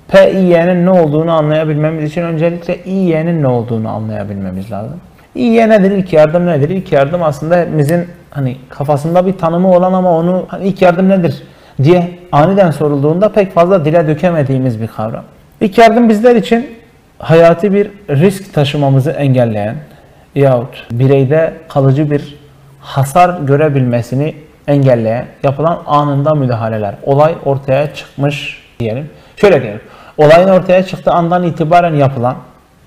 PİY'nin 0.07 0.86
ne 0.86 0.89
olduğunu 0.89 1.31
anlayabilmemiz 1.31 2.12
için 2.12 2.22
öncelikle 2.22 2.83
İY'nin 2.83 3.43
ne 3.43 3.48
olduğunu 3.48 3.89
anlayabilmemiz 3.89 4.72
lazım. 4.72 5.00
İY 5.36 5.69
nedir? 5.69 5.91
İlk 5.91 6.13
yardım 6.13 6.48
nedir? 6.48 6.69
İlk 6.69 6.91
yardım 6.91 7.24
aslında 7.24 7.57
hepimizin 7.57 8.07
hani 8.29 8.57
kafasında 8.69 9.25
bir 9.25 9.38
tanımı 9.38 9.72
olan 9.75 9.93
ama 9.93 10.17
onu 10.17 10.45
hani 10.48 10.67
ilk 10.67 10.81
yardım 10.81 11.10
nedir 11.10 11.43
diye 11.83 12.12
aniden 12.31 12.72
sorulduğunda 12.72 13.31
pek 13.31 13.53
fazla 13.53 13.86
dile 13.86 14.07
dökemediğimiz 14.07 14.81
bir 14.81 14.88
kavram. 14.88 15.24
İlk 15.62 15.77
yardım 15.77 16.10
bizler 16.10 16.36
için 16.36 16.69
hayati 17.20 17.74
bir 17.74 17.91
risk 18.10 18.53
taşımamızı 18.53 19.12
engelleyen 19.12 19.75
yahut 20.36 20.88
bireyde 20.91 21.53
kalıcı 21.70 22.12
bir 22.12 22.36
hasar 22.79 23.39
görebilmesini 23.39 24.36
engelleyen 24.67 25.25
yapılan 25.43 25.84
anında 25.86 26.34
müdahaleler. 26.34 26.96
Olay 27.03 27.36
ortaya 27.46 27.93
çıkmış 27.93 28.63
diyelim. 28.79 29.10
Şöyle 29.36 29.62
diyelim. 29.62 29.82
Olayın 30.17 30.50
ortaya 30.50 30.84
çıktığı 30.86 31.12
andan 31.12 31.43
itibaren 31.43 31.96
yapılan 31.96 32.36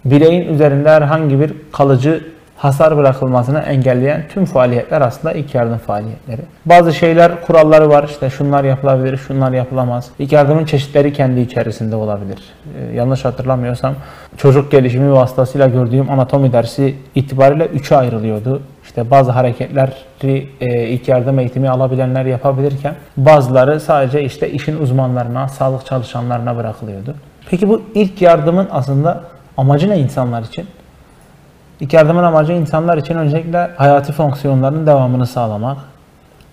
bireyin 0.04 0.54
üzerinde 0.54 0.90
herhangi 0.90 1.40
bir 1.40 1.52
kalıcı 1.73 2.25
hasar 2.56 2.96
bırakılmasını 2.96 3.58
engelleyen 3.58 4.25
tüm 4.28 4.44
faaliyetler 4.44 5.00
aslında 5.00 5.34
ilk 5.34 5.54
yardım 5.54 5.78
faaliyetleri. 5.78 6.40
Bazı 6.66 6.94
şeyler, 6.94 7.42
kuralları 7.46 7.88
var. 7.88 8.04
İşte 8.04 8.30
şunlar 8.30 8.64
yapılabilir, 8.64 9.16
şunlar 9.16 9.52
yapılamaz. 9.52 10.10
İlk 10.18 10.32
yardımın 10.32 10.64
çeşitleri 10.64 11.12
kendi 11.12 11.40
içerisinde 11.40 11.96
olabilir. 11.96 12.38
Ee, 12.78 12.96
yanlış 12.96 13.25
hatırlamıyorsam 13.25 13.94
çocuk 14.36 14.70
gelişimi 14.70 15.12
vasıtasıyla 15.12 15.68
gördüğüm 15.68 16.10
anatomi 16.10 16.52
dersi 16.52 16.94
itibariyle 17.14 17.66
üçe 17.66 17.96
ayrılıyordu. 17.96 18.62
İşte 18.84 19.10
bazı 19.10 19.30
hareketleri 19.30 20.48
e, 20.60 20.88
ilk 20.88 21.08
yardım 21.08 21.38
eğitimi 21.38 21.70
alabilenler 21.70 22.25
yapabilirken 22.25 22.94
bazıları 23.16 23.80
sadece 23.80 24.22
işte 24.22 24.50
işin 24.50 24.78
uzmanlarına, 24.78 25.48
sağlık 25.48 25.86
çalışanlarına 25.86 26.56
bırakılıyordu. 26.56 27.14
Peki 27.50 27.68
bu 27.68 27.82
ilk 27.94 28.22
yardımın 28.22 28.68
aslında 28.70 29.25
amacı 29.56 29.90
ne 29.90 29.98
insanlar 29.98 30.42
için? 30.42 30.66
İlk 31.80 31.92
yardımın 31.92 32.23
amacı 32.23 32.52
insanlar 32.52 32.99
için 32.99 33.14
öncelikle 33.14 33.71
hayati 33.76 34.12
fonksiyonların 34.12 34.87
devamını 34.87 35.26
sağlamak. 35.26 35.76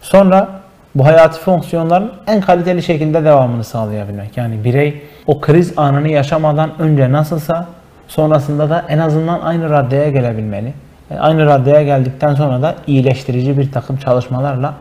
Sonra 0.01 0.47
bu 0.95 1.05
hayati 1.05 1.39
fonksiyonların 1.39 2.11
en 2.27 2.41
kaliteli 2.41 2.83
şekilde 2.83 3.25
devamını 3.25 3.63
sağlayabilmek. 3.63 4.37
Yani 4.37 4.63
birey 4.63 5.01
o 5.27 5.41
kriz 5.41 5.73
anını 5.77 6.09
yaşamadan 6.09 6.71
önce 6.79 7.11
nasılsa 7.11 7.67
sonrasında 8.07 8.69
da 8.69 8.85
en 8.89 8.97
azından 8.97 9.39
aynı 9.39 9.69
raddeye 9.69 10.11
gelebilmeli. 10.11 10.73
E, 11.11 11.17
aynı 11.17 11.45
raddeye 11.45 11.83
geldikten 11.83 12.35
sonra 12.35 12.61
da 12.61 12.75
iyileştirici 12.87 13.57
bir 13.57 13.71
takım 13.71 13.97
çalışmalarla 13.97 14.73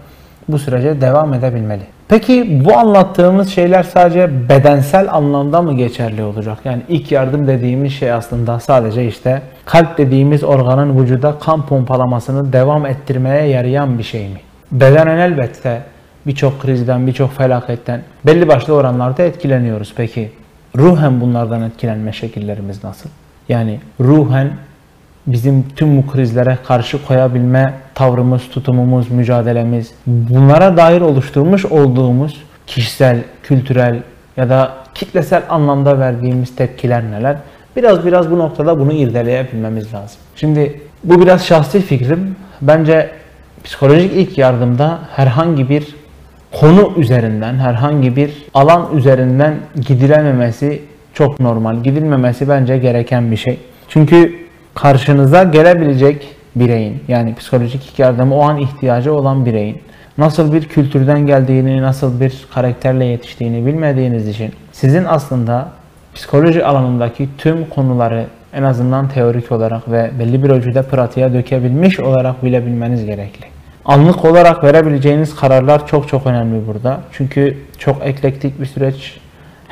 bu 0.48 0.58
sürece 0.58 1.00
devam 1.00 1.34
edebilmeli. 1.34 1.82
Peki 2.12 2.64
bu 2.64 2.76
anlattığımız 2.78 3.48
şeyler 3.48 3.82
sadece 3.82 4.48
bedensel 4.48 5.12
anlamda 5.12 5.62
mı 5.62 5.76
geçerli 5.76 6.22
olacak? 6.22 6.58
Yani 6.64 6.82
ilk 6.88 7.12
yardım 7.12 7.46
dediğimiz 7.46 7.92
şey 7.92 8.12
aslında 8.12 8.60
sadece 8.60 9.06
işte 9.06 9.42
kalp 9.64 9.98
dediğimiz 9.98 10.44
organın 10.44 11.02
vücuda 11.02 11.38
kan 11.38 11.66
pompalamasını 11.66 12.52
devam 12.52 12.86
ettirmeye 12.86 13.46
yarayan 13.46 13.98
bir 13.98 14.02
şey 14.02 14.28
mi? 14.28 14.40
Bedenen 14.72 15.18
elbette 15.18 15.82
birçok 16.26 16.62
krizden, 16.62 17.06
birçok 17.06 17.32
felaketten 17.32 18.02
belli 18.26 18.48
başlı 18.48 18.74
oranlarda 18.74 19.22
etkileniyoruz. 19.22 19.92
Peki 19.96 20.32
ruhen 20.76 21.20
bunlardan 21.20 21.62
etkilenme 21.62 22.12
şekillerimiz 22.12 22.84
nasıl? 22.84 23.10
Yani 23.48 23.80
ruhen 24.00 24.50
bizim 25.26 25.64
tüm 25.76 25.96
bu 25.96 26.06
krizlere 26.06 26.58
karşı 26.66 27.06
koyabilme 27.06 27.74
tavrımız, 27.94 28.48
tutumumuz, 28.48 29.10
mücadelemiz, 29.10 29.94
bunlara 30.06 30.76
dair 30.76 31.00
oluşturmuş 31.00 31.64
olduğumuz 31.64 32.42
kişisel, 32.66 33.18
kültürel 33.42 34.02
ya 34.36 34.48
da 34.48 34.72
kitlesel 34.94 35.42
anlamda 35.48 35.98
verdiğimiz 35.98 36.56
tepkiler 36.56 37.02
neler? 37.10 37.36
Biraz 37.76 38.06
biraz 38.06 38.30
bu 38.30 38.38
noktada 38.38 38.78
bunu 38.78 38.92
irdeleyebilmemiz 38.92 39.94
lazım. 39.94 40.18
Şimdi 40.36 40.80
bu 41.04 41.20
biraz 41.20 41.46
şahsi 41.46 41.80
fikrim. 41.80 42.36
Bence 42.62 43.10
psikolojik 43.64 44.12
ilk 44.12 44.38
yardımda 44.38 44.98
herhangi 45.16 45.68
bir 45.68 45.94
konu 46.60 46.92
üzerinden, 46.96 47.54
herhangi 47.54 48.16
bir 48.16 48.46
alan 48.54 48.96
üzerinden 48.96 49.54
gidilememesi 49.86 50.82
çok 51.14 51.40
normal. 51.40 51.82
Gidilmemesi 51.82 52.48
bence 52.48 52.78
gereken 52.78 53.30
bir 53.30 53.36
şey. 53.36 53.58
Çünkü 53.88 54.41
karşınıza 54.74 55.42
gelebilecek 55.42 56.28
bireyin 56.56 57.02
yani 57.08 57.34
psikolojik 57.34 57.98
yardımı 57.98 58.36
o 58.36 58.42
an 58.42 58.56
ihtiyacı 58.56 59.14
olan 59.14 59.46
bireyin 59.46 59.78
nasıl 60.18 60.52
bir 60.52 60.68
kültürden 60.68 61.26
geldiğini, 61.26 61.82
nasıl 61.82 62.20
bir 62.20 62.46
karakterle 62.54 63.04
yetiştiğini 63.04 63.66
bilmediğiniz 63.66 64.28
için 64.28 64.52
sizin 64.72 65.04
aslında 65.04 65.68
psikoloji 66.14 66.64
alanındaki 66.64 67.28
tüm 67.38 67.68
konuları 67.68 68.26
en 68.52 68.62
azından 68.62 69.08
teorik 69.08 69.52
olarak 69.52 69.90
ve 69.90 70.10
belli 70.18 70.42
bir 70.42 70.50
ölçüde 70.50 70.82
pratiğe 70.82 71.32
dökebilmiş 71.32 72.00
olarak 72.00 72.44
bilebilmeniz 72.44 73.06
gerekli. 73.06 73.46
Anlık 73.84 74.24
olarak 74.24 74.64
verebileceğiniz 74.64 75.36
kararlar 75.36 75.86
çok 75.86 76.08
çok 76.08 76.26
önemli 76.26 76.66
burada. 76.66 77.00
Çünkü 77.12 77.58
çok 77.78 78.06
eklektik 78.06 78.60
bir 78.60 78.66
süreç. 78.66 79.20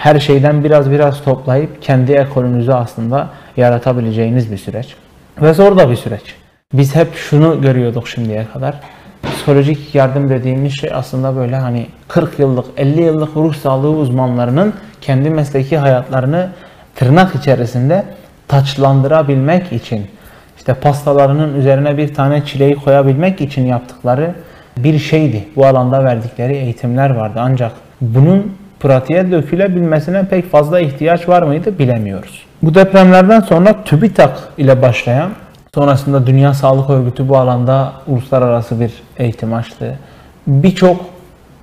Her 0.01 0.21
şeyden 0.21 0.65
biraz 0.65 0.91
biraz 0.91 1.25
toplayıp 1.25 1.83
kendi 1.83 2.13
ekolünüzü 2.13 2.73
aslında 2.73 3.29
yaratabileceğiniz 3.57 4.53
bir 4.53 4.57
süreç. 4.57 4.95
Ve 5.43 5.55
zor 5.55 5.79
da 5.79 5.91
bir 5.91 5.97
süreç. 5.97 6.35
Biz 6.73 6.95
hep 6.95 7.15
şunu 7.15 7.61
görüyorduk 7.61 8.09
şimdiye 8.09 8.47
kadar. 8.53 8.81
Psikolojik 9.23 9.95
yardım 9.95 10.31
dediğimiz 10.31 10.81
şey 10.81 10.91
aslında 10.95 11.37
böyle 11.37 11.57
hani 11.57 11.87
40 12.09 12.39
yıllık, 12.39 12.65
50 12.77 13.03
yıllık 13.03 13.37
ruh 13.37 13.55
sağlığı 13.55 13.91
uzmanlarının 13.91 14.75
kendi 15.01 15.31
mesleki 15.31 15.79
hayatlarını 15.79 16.49
tırnak 16.95 17.35
içerisinde 17.35 18.05
taçlandırabilmek 18.49 19.73
için 19.73 20.07
işte 20.57 20.75
pastalarının 20.75 21.55
üzerine 21.55 21.97
bir 21.97 22.15
tane 22.15 22.45
çileği 22.45 22.75
koyabilmek 22.75 23.41
için 23.41 23.67
yaptıkları 23.67 24.35
bir 24.77 24.99
şeydi. 24.99 25.49
Bu 25.57 25.67
alanda 25.67 26.05
verdikleri 26.05 26.57
eğitimler 26.57 27.11
vardı. 27.11 27.39
Ancak 27.43 27.73
bunun 28.01 28.60
pratiğe 28.81 29.31
dökülebilmesine 29.31 30.29
pek 30.29 30.51
fazla 30.51 30.81
ihtiyaç 30.81 31.29
var 31.29 31.43
mıydı 31.43 31.79
bilemiyoruz. 31.79 32.43
Bu 32.63 32.75
depremlerden 32.75 33.41
sonra 33.41 33.85
TÜBİTAK 33.85 34.49
ile 34.59 34.83
başlayan 34.83 35.31
sonrasında 35.75 36.27
Dünya 36.27 36.55
Sağlık 36.55 36.91
Örgütü 36.91 37.29
bu 37.29 37.37
alanda 37.37 37.93
uluslararası 38.07 38.81
bir 38.81 38.93
eğitim 39.17 39.55
açtı. 39.55 39.99
Birçok 40.47 41.01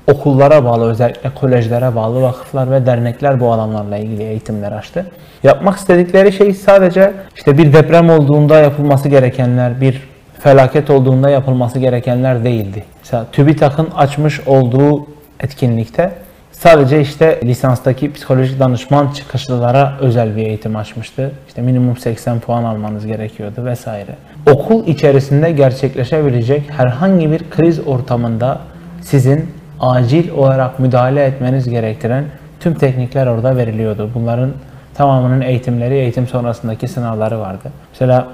okullara 0.07 0.65
bağlı 0.65 0.91
özellikle 0.91 1.29
kolejlere 1.29 1.95
bağlı 1.95 2.21
vakıflar 2.21 2.71
ve 2.71 2.85
dernekler 2.85 3.39
bu 3.39 3.53
alanlarla 3.53 3.97
ilgili 3.97 4.23
eğitimler 4.23 4.71
açtı. 4.71 5.05
Yapmak 5.43 5.77
istedikleri 5.77 6.33
şey 6.33 6.53
sadece 6.53 7.13
işte 7.35 7.57
bir 7.57 7.73
deprem 7.73 8.09
olduğunda 8.09 8.57
yapılması 8.57 9.09
gerekenler, 9.09 9.81
bir 9.81 10.01
felaket 10.39 10.89
olduğunda 10.89 11.29
yapılması 11.29 11.79
gerekenler 11.79 12.43
değildi. 12.43 12.83
Mesela 12.99 13.25
TÜBİTAK'ın 13.31 13.89
açmış 13.95 14.47
olduğu 14.47 15.07
etkinlikte 15.39 16.11
sadece 16.59 17.01
işte 17.01 17.39
lisanstaki 17.43 18.13
psikolojik 18.13 18.59
danışman 18.59 19.07
çıkışlılara 19.11 19.97
özel 19.99 20.35
bir 20.35 20.45
eğitim 20.45 20.75
açmıştı. 20.75 21.31
İşte 21.47 21.61
minimum 21.61 21.97
80 21.97 22.39
puan 22.39 22.63
almanız 22.63 23.05
gerekiyordu 23.05 23.65
vesaire. 23.65 24.15
Okul 24.51 24.87
içerisinde 24.87 25.51
gerçekleşebilecek 25.51 26.63
herhangi 26.71 27.31
bir 27.31 27.49
kriz 27.49 27.87
ortamında 27.87 28.59
sizin 29.01 29.49
acil 29.79 30.31
olarak 30.31 30.79
müdahale 30.79 31.23
etmeniz 31.23 31.69
gerektiren 31.69 32.25
tüm 32.59 32.73
teknikler 32.73 33.27
orada 33.27 33.57
veriliyordu. 33.57 34.09
Bunların 34.15 34.51
tamamının 34.93 35.41
eğitimleri, 35.41 35.93
eğitim 35.93 36.27
sonrasındaki 36.27 36.87
sınavları 36.87 37.39
vardı. 37.39 37.71
Mesela 37.91 38.27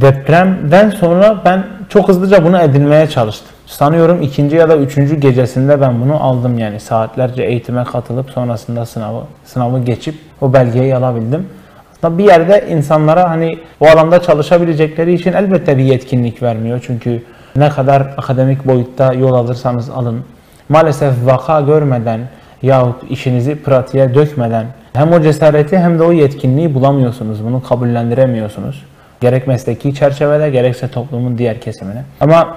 depremden 0.00 0.90
sonra 0.90 1.42
ben 1.44 1.64
çok 1.88 2.08
hızlıca 2.08 2.44
bunu 2.44 2.60
edinmeye 2.60 3.06
çalıştım. 3.06 3.48
Sanıyorum 3.66 4.22
ikinci 4.22 4.56
ya 4.56 4.68
da 4.68 4.76
üçüncü 4.76 5.16
gecesinde 5.16 5.80
ben 5.80 6.00
bunu 6.00 6.22
aldım 6.24 6.58
yani 6.58 6.80
saatlerce 6.80 7.42
eğitime 7.42 7.84
katılıp 7.84 8.30
sonrasında 8.30 8.86
sınavı 8.86 9.22
sınavı 9.44 9.84
geçip 9.84 10.14
o 10.40 10.52
belgeyi 10.52 10.96
alabildim. 10.96 11.48
Aslında 11.92 12.18
bir 12.18 12.24
yerde 12.24 12.66
insanlara 12.70 13.30
hani 13.30 13.58
o 13.80 13.86
alanda 13.86 14.22
çalışabilecekleri 14.22 15.14
için 15.14 15.32
elbette 15.32 15.78
bir 15.78 15.82
yetkinlik 15.82 16.42
vermiyor. 16.42 16.84
Çünkü 16.86 17.22
ne 17.56 17.68
kadar 17.68 18.00
akademik 18.00 18.66
boyutta 18.66 19.12
yol 19.12 19.34
alırsanız 19.34 19.90
alın 19.90 20.24
maalesef 20.68 21.14
vaka 21.24 21.60
görmeden 21.60 22.20
yahut 22.62 23.10
işinizi 23.10 23.62
pratiğe 23.62 24.14
dökmeden 24.14 24.66
hem 24.92 25.12
o 25.12 25.20
cesareti 25.20 25.78
hem 25.78 25.98
de 25.98 26.02
o 26.02 26.12
yetkinliği 26.12 26.74
bulamıyorsunuz. 26.74 27.44
Bunu 27.44 27.62
kabullendiremiyorsunuz. 27.62 28.82
Gerek 29.22 29.46
mesleki 29.46 29.94
çerçevede 29.94 30.50
gerekse 30.50 30.88
toplumun 30.88 31.38
diğer 31.38 31.60
kesimine. 31.60 32.04
Ama 32.20 32.56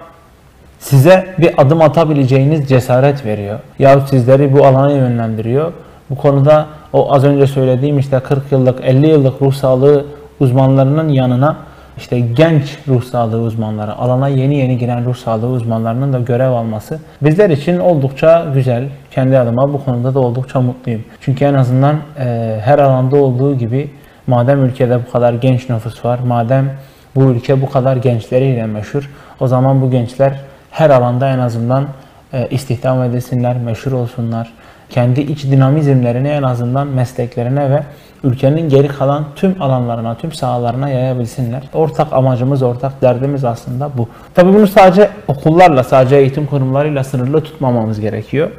size 0.79 1.27
bir 1.37 1.61
adım 1.61 1.81
atabileceğiniz 1.81 2.69
cesaret 2.69 3.25
veriyor. 3.25 3.59
Yahut 3.79 4.09
sizleri 4.09 4.53
bu 4.53 4.65
alana 4.65 4.91
yönlendiriyor. 4.91 5.71
Bu 6.09 6.15
konuda 6.15 6.65
o 6.93 7.13
az 7.13 7.23
önce 7.23 7.47
söylediğim 7.47 7.99
işte 7.99 8.19
40 8.19 8.51
yıllık 8.51 8.79
50 8.83 9.07
yıllık 9.07 9.41
ruh 9.41 9.53
sağlığı 9.53 10.05
uzmanlarının 10.39 11.09
yanına 11.09 11.57
işte 11.97 12.19
genç 12.19 12.77
ruh 12.87 13.03
sağlığı 13.03 13.41
uzmanları, 13.41 13.95
alana 13.95 14.27
yeni 14.27 14.55
yeni 14.55 14.77
giren 14.77 15.05
ruh 15.05 15.15
sağlığı 15.15 15.47
uzmanlarının 15.47 16.13
da 16.13 16.19
görev 16.19 16.51
alması 16.51 16.99
bizler 17.21 17.49
için 17.49 17.79
oldukça 17.79 18.45
güzel. 18.53 18.83
Kendi 19.11 19.39
adıma 19.39 19.73
bu 19.73 19.85
konuda 19.85 20.13
da 20.13 20.19
oldukça 20.19 20.61
mutluyum. 20.61 21.03
Çünkü 21.21 21.45
en 21.45 21.53
azından 21.53 21.95
e, 22.19 22.59
her 22.63 22.79
alanda 22.79 23.15
olduğu 23.15 23.57
gibi 23.57 23.89
madem 24.27 24.65
ülkede 24.65 24.99
bu 25.07 25.11
kadar 25.11 25.33
genç 25.33 25.69
nüfus 25.69 26.05
var, 26.05 26.19
madem 26.19 26.71
bu 27.15 27.23
ülke 27.23 27.61
bu 27.61 27.69
kadar 27.69 27.97
gençleriyle 27.97 28.65
meşhur, 28.65 29.09
o 29.39 29.47
zaman 29.47 29.81
bu 29.81 29.91
gençler 29.91 30.39
her 30.71 30.89
alanda 30.89 31.29
en 31.29 31.39
azından 31.39 31.87
e, 32.33 32.47
istihdam 32.51 33.03
edilsinler, 33.03 33.57
meşhur 33.57 33.91
olsunlar. 33.91 34.53
Kendi 34.89 35.21
iç 35.21 35.43
dinamizmlerini 35.43 36.27
en 36.27 36.43
azından 36.43 36.87
mesleklerine 36.87 37.69
ve 37.69 37.83
ülkenin 38.23 38.69
geri 38.69 38.87
kalan 38.87 39.25
tüm 39.35 39.61
alanlarına, 39.61 40.15
tüm 40.15 40.31
sahalarına 40.31 40.89
yayabilsinler. 40.89 41.63
Ortak 41.73 42.13
amacımız, 42.13 42.63
ortak 42.63 43.01
derdimiz 43.01 43.43
aslında 43.45 43.89
bu. 43.97 44.09
Tabii 44.35 44.53
bunu 44.53 44.67
sadece 44.67 45.09
okullarla, 45.27 45.83
sadece 45.83 46.15
eğitim 46.15 46.45
kurumlarıyla 46.45 47.03
sınırlı 47.03 47.43
tutmamamız 47.43 47.99
gerekiyor. 47.99 48.51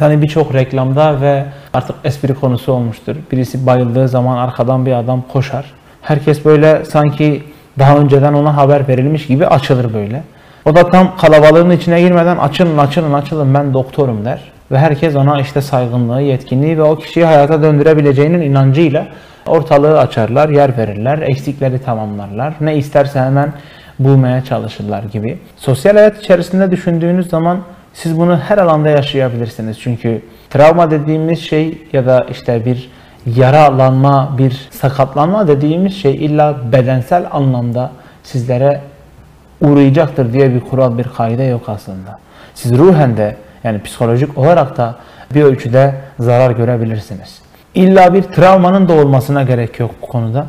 Yani 0.00 0.22
birçok 0.22 0.54
reklamda 0.54 1.20
ve 1.20 1.44
artık 1.74 1.96
espri 2.04 2.34
konusu 2.34 2.72
olmuştur. 2.72 3.16
Birisi 3.32 3.66
bayıldığı 3.66 4.08
zaman 4.08 4.36
arkadan 4.36 4.86
bir 4.86 4.92
adam 4.92 5.22
koşar. 5.32 5.64
Herkes 6.02 6.44
böyle 6.44 6.84
sanki 6.84 7.42
daha 7.78 7.98
önceden 7.98 8.32
ona 8.32 8.56
haber 8.56 8.88
verilmiş 8.88 9.26
gibi 9.26 9.46
açılır 9.46 9.94
böyle. 9.94 10.22
O 10.64 10.76
da 10.76 10.90
tam 10.90 11.16
kalabalığın 11.16 11.70
içine 11.70 12.00
girmeden 12.00 12.36
açılın 12.36 12.78
açılın 12.78 13.12
açılın 13.12 13.54
ben 13.54 13.74
doktorum 13.74 14.24
der. 14.24 14.40
Ve 14.70 14.78
herkes 14.78 15.16
ona 15.16 15.40
işte 15.40 15.60
saygınlığı, 15.60 16.22
yetkinliği 16.22 16.78
ve 16.78 16.82
o 16.82 16.96
kişiyi 16.96 17.24
hayata 17.24 17.62
döndürebileceğinin 17.62 18.40
inancıyla 18.40 19.06
ortalığı 19.46 19.98
açarlar, 19.98 20.48
yer 20.48 20.78
verirler, 20.78 21.18
eksikleri 21.18 21.78
tamamlarlar. 21.78 22.54
Ne 22.60 22.76
isterse 22.76 23.20
hemen 23.20 23.52
bulmaya 23.98 24.44
çalışırlar 24.44 25.02
gibi. 25.02 25.38
Sosyal 25.56 25.94
hayat 25.94 26.18
içerisinde 26.18 26.70
düşündüğünüz 26.70 27.30
zaman 27.30 27.58
siz 27.94 28.18
bunu 28.18 28.36
her 28.36 28.58
alanda 28.58 28.88
yaşayabilirsiniz. 28.88 29.80
Çünkü 29.80 30.22
travma 30.50 30.90
dediğimiz 30.90 31.40
şey 31.40 31.78
ya 31.92 32.06
da 32.06 32.26
işte 32.30 32.64
bir 32.64 32.90
yaralanma, 33.26 34.34
bir 34.38 34.68
sakatlanma 34.70 35.48
dediğimiz 35.48 35.96
şey 35.96 36.24
illa 36.24 36.72
bedensel 36.72 37.26
anlamda 37.30 37.92
sizlere 38.22 38.80
uğrayacaktır 39.60 40.32
diye 40.32 40.54
bir 40.54 40.60
kural, 40.60 40.98
bir 40.98 41.04
kaide 41.16 41.42
yok 41.42 41.68
aslında. 41.68 42.18
Siz 42.54 42.78
ruhen 42.78 43.16
de 43.16 43.36
yani 43.64 43.82
psikolojik 43.82 44.38
olarak 44.38 44.76
da 44.76 44.94
bir 45.34 45.42
ölçüde 45.42 45.94
zarar 46.18 46.50
görebilirsiniz. 46.50 47.42
İlla 47.74 48.14
bir 48.14 48.22
travmanın 48.22 48.88
da 48.88 48.92
olmasına 48.92 49.42
gerek 49.42 49.80
yok 49.80 49.90
bu 50.02 50.06
konuda. 50.06 50.46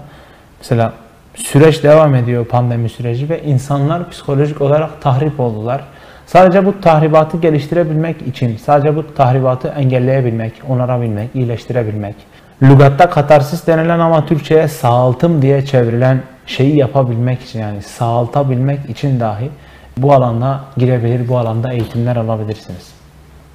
Mesela 0.60 0.93
süreç 1.36 1.84
devam 1.84 2.15
ediyor 2.15 2.45
pandemi 2.45 2.89
süreci 2.89 3.29
ve 3.29 3.43
insanlar 3.43 4.10
psikolojik 4.10 4.62
olarak 4.62 5.01
tahrip 5.01 5.39
oldular. 5.39 5.81
Sadece 6.25 6.65
bu 6.65 6.81
tahribatı 6.81 7.38
geliştirebilmek 7.38 8.27
için, 8.27 8.57
sadece 8.57 8.95
bu 8.95 9.13
tahribatı 9.15 9.67
engelleyebilmek, 9.67 10.53
onarabilmek, 10.69 11.29
iyileştirebilmek, 11.35 12.15
lügatta 12.63 13.09
katarsis 13.09 13.67
denilen 13.67 13.99
ama 13.99 14.25
Türkçe'ye 14.25 14.67
sağaltım 14.67 15.41
diye 15.41 15.65
çevrilen 15.65 16.21
şeyi 16.45 16.77
yapabilmek 16.77 17.41
için 17.41 17.59
yani 17.59 17.81
sağaltabilmek 17.81 18.89
için 18.89 19.19
dahi 19.19 19.49
bu 19.97 20.13
alanda 20.13 20.59
girebilir, 20.77 21.27
bu 21.27 21.38
alanda 21.38 21.73
eğitimler 21.73 22.15
alabilirsiniz. 22.15 22.93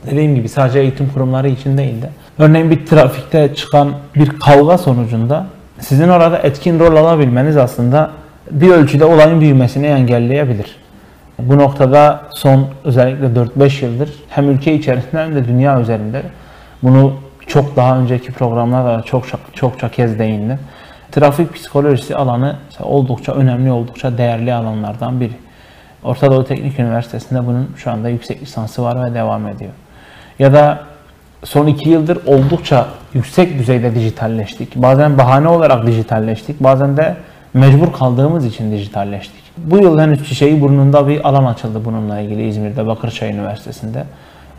Dediğim 0.06 0.34
gibi 0.34 0.48
sadece 0.48 0.80
eğitim 0.80 1.08
kurumları 1.14 1.48
için 1.48 1.78
değil 1.78 2.02
de 2.02 2.10
örneğin 2.38 2.70
bir 2.70 2.86
trafikte 2.86 3.54
çıkan 3.54 3.92
bir 4.14 4.28
kavga 4.28 4.78
sonucunda 4.78 5.46
sizin 5.78 6.08
orada 6.08 6.38
etkin 6.38 6.78
rol 6.78 6.96
alabilmeniz 6.96 7.56
aslında 7.56 8.10
bir 8.50 8.68
ölçüde 8.70 9.04
olayın 9.04 9.40
büyümesini 9.40 9.86
engelleyebilir. 9.86 10.76
Bu 11.42 11.58
noktada 11.58 12.22
son 12.34 12.66
özellikle 12.84 13.26
4-5 13.26 13.84
yıldır 13.84 14.10
hem 14.28 14.50
ülke 14.50 14.74
içerisinde 14.74 15.22
hem 15.22 15.34
de 15.34 15.48
dünya 15.48 15.80
üzerinde 15.80 16.22
bunu 16.82 17.14
çok 17.46 17.76
daha 17.76 17.98
önceki 17.98 18.32
programlarda 18.32 19.02
çokça, 19.02 19.38
çokça 19.54 19.88
kez 19.88 20.18
değindim. 20.18 20.58
Trafik 21.12 21.54
psikolojisi 21.54 22.16
alanı 22.16 22.56
oldukça 22.80 23.32
önemli, 23.32 23.72
oldukça 23.72 24.18
değerli 24.18 24.54
alanlardan 24.54 25.20
biri. 25.20 25.32
Orta 26.02 26.30
Doğu 26.30 26.44
Teknik 26.44 26.78
Üniversitesi'nde 26.78 27.46
bunun 27.46 27.70
şu 27.76 27.90
anda 27.90 28.08
yüksek 28.08 28.42
lisansı 28.42 28.82
var 28.82 29.04
ve 29.04 29.14
devam 29.14 29.48
ediyor. 29.48 29.72
Ya 30.38 30.52
da 30.52 30.78
son 31.44 31.66
iki 31.66 31.88
yıldır 31.88 32.18
oldukça 32.26 32.86
yüksek 33.14 33.58
düzeyde 33.58 33.94
dijitalleştik. 33.94 34.76
Bazen 34.76 35.18
bahane 35.18 35.48
olarak 35.48 35.86
dijitalleştik, 35.86 36.60
bazen 36.60 36.96
de 36.96 37.16
mecbur 37.54 37.92
kaldığımız 37.92 38.46
için 38.46 38.72
dijitalleştik. 38.72 39.39
Bu 39.56 39.78
yıl 39.78 39.98
henüz 39.98 40.28
çiçeği 40.28 40.60
burnunda 40.60 41.08
bir 41.08 41.28
alan 41.28 41.44
açıldı 41.44 41.84
bununla 41.84 42.20
ilgili 42.20 42.48
İzmir'de 42.48 42.86
Bakırçay 42.86 43.30
Üniversitesi'nde. 43.30 44.04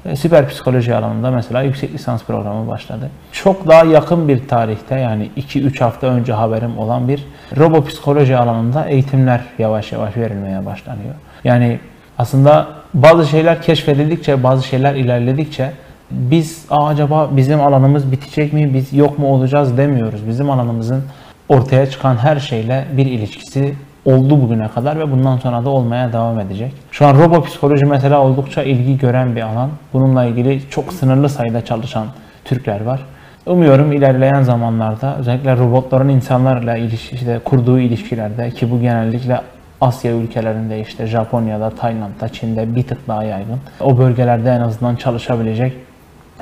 E, 0.05 0.15
Siber 0.15 0.49
psikoloji 0.49 0.95
alanında 0.95 1.31
mesela 1.31 1.61
yüksek 1.61 1.93
lisans 1.93 2.23
programı 2.23 2.67
başladı. 2.67 3.09
Çok 3.31 3.67
daha 3.67 3.83
yakın 3.83 4.27
bir 4.27 4.47
tarihte 4.47 4.95
yani 4.95 5.29
2-3 5.37 5.79
hafta 5.79 6.07
önce 6.07 6.33
haberim 6.33 6.77
olan 6.77 7.07
bir 7.07 7.25
robo 7.57 7.85
psikoloji 7.85 8.37
alanında 8.37 8.85
eğitimler 8.85 9.41
yavaş 9.59 9.91
yavaş 9.91 10.17
verilmeye 10.17 10.65
başlanıyor. 10.65 11.15
Yani 11.43 11.79
aslında 12.17 12.67
bazı 12.93 13.27
şeyler 13.27 13.61
keşfedildikçe, 13.61 14.43
bazı 14.43 14.67
şeyler 14.67 14.95
ilerledikçe 14.95 15.71
biz 16.11 16.65
acaba 16.69 17.29
bizim 17.31 17.61
alanımız 17.61 18.11
bitecek 18.11 18.53
mi, 18.53 18.73
biz 18.73 18.93
yok 18.93 19.19
mu 19.19 19.33
olacağız 19.33 19.77
demiyoruz. 19.77 20.27
Bizim 20.27 20.49
alanımızın 20.49 21.03
ortaya 21.49 21.89
çıkan 21.89 22.15
her 22.15 22.39
şeyle 22.39 22.85
bir 22.97 23.05
ilişkisi 23.05 23.75
oldu 24.05 24.41
bugüne 24.41 24.67
kadar 24.67 24.99
ve 24.99 25.11
bundan 25.11 25.37
sonra 25.37 25.65
da 25.65 25.69
olmaya 25.69 26.13
devam 26.13 26.39
edecek. 26.39 26.73
Şu 26.91 27.05
an 27.05 27.19
robo 27.19 27.43
psikoloji 27.43 27.85
mesela 27.85 28.21
oldukça 28.21 28.63
ilgi 28.63 28.97
gören 28.97 29.35
bir 29.35 29.41
alan. 29.41 29.69
Bununla 29.93 30.25
ilgili 30.25 30.61
çok 30.69 30.93
sınırlı 30.93 31.29
sayıda 31.29 31.65
çalışan 31.65 32.07
Türkler 32.45 32.81
var. 32.81 32.99
Umuyorum 33.45 33.91
ilerleyen 33.91 34.41
zamanlarda 34.41 35.17
özellikle 35.17 35.57
robotların 35.57 36.09
insanlarla 36.09 36.77
ilişki, 36.77 37.15
işte 37.15 37.39
kurduğu 37.45 37.79
ilişkilerde 37.79 38.51
ki 38.51 38.71
bu 38.71 38.81
genellikle 38.81 39.41
Asya 39.81 40.11
ülkelerinde 40.11 40.81
işte 40.81 41.07
Japonya'da, 41.07 41.69
Tayland'da, 41.69 42.29
Çin'de 42.29 42.75
bir 42.75 42.83
tık 42.83 43.07
daha 43.07 43.23
yaygın. 43.23 43.59
O 43.79 43.97
bölgelerde 43.97 44.49
en 44.51 44.61
azından 44.61 44.95
çalışabilecek 44.95 45.73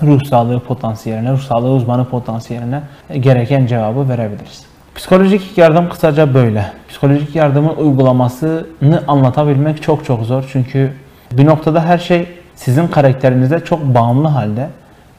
ruh 0.02 0.24
sağlığı 0.24 0.60
potansiyeline, 0.60 1.32
ruh 1.32 1.42
sağlığı 1.42 1.70
uzmanı 1.70 2.06
potansiyeline 2.06 2.82
gereken 3.20 3.66
cevabı 3.66 4.10
verebiliriz. 4.10 4.69
Psikolojik 5.00 5.58
yardım 5.58 5.90
kısaca 5.90 6.34
böyle. 6.34 6.72
Psikolojik 6.90 7.36
yardımın 7.36 7.76
uygulamasını 7.76 9.04
anlatabilmek 9.08 9.84
çok 9.84 10.06
çok 10.06 10.24
zor. 10.24 10.44
Çünkü 10.52 10.92
bir 11.32 11.46
noktada 11.46 11.86
her 11.86 11.98
şey 11.98 12.28
sizin 12.56 12.88
karakterinizde 12.88 13.60
çok 13.60 13.82
bağımlı 13.82 14.28
halde 14.28 14.70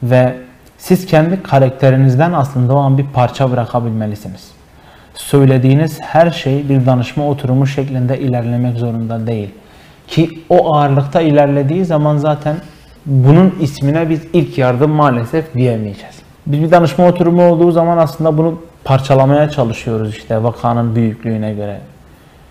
ve 0.03 0.35
siz 0.77 1.05
kendi 1.05 1.43
karakterinizden 1.43 2.33
aslında 2.33 2.75
o 2.75 2.77
an 2.77 2.97
bir 2.97 3.05
parça 3.13 3.51
bırakabilmelisiniz. 3.51 4.51
Söylediğiniz 5.15 6.01
her 6.01 6.31
şey 6.31 6.69
bir 6.69 6.85
danışma 6.85 7.27
oturumu 7.27 7.67
şeklinde 7.67 8.19
ilerlemek 8.19 8.77
zorunda 8.77 9.27
değil. 9.27 9.49
Ki 10.07 10.39
o 10.49 10.75
ağırlıkta 10.75 11.21
ilerlediği 11.21 11.85
zaman 11.85 12.17
zaten 12.17 12.55
bunun 13.05 13.55
ismine 13.61 14.09
biz 14.09 14.21
ilk 14.33 14.57
yardım 14.57 14.91
maalesef 14.91 15.53
diyemeyeceğiz. 15.53 16.15
Biz 16.45 16.61
bir 16.61 16.71
danışma 16.71 17.07
oturumu 17.07 17.43
olduğu 17.43 17.71
zaman 17.71 17.97
aslında 17.97 18.37
bunu 18.37 18.59
parçalamaya 18.83 19.49
çalışıyoruz 19.49 20.09
işte 20.15 20.43
vakanın 20.43 20.95
büyüklüğüne 20.95 21.53
göre. 21.53 21.77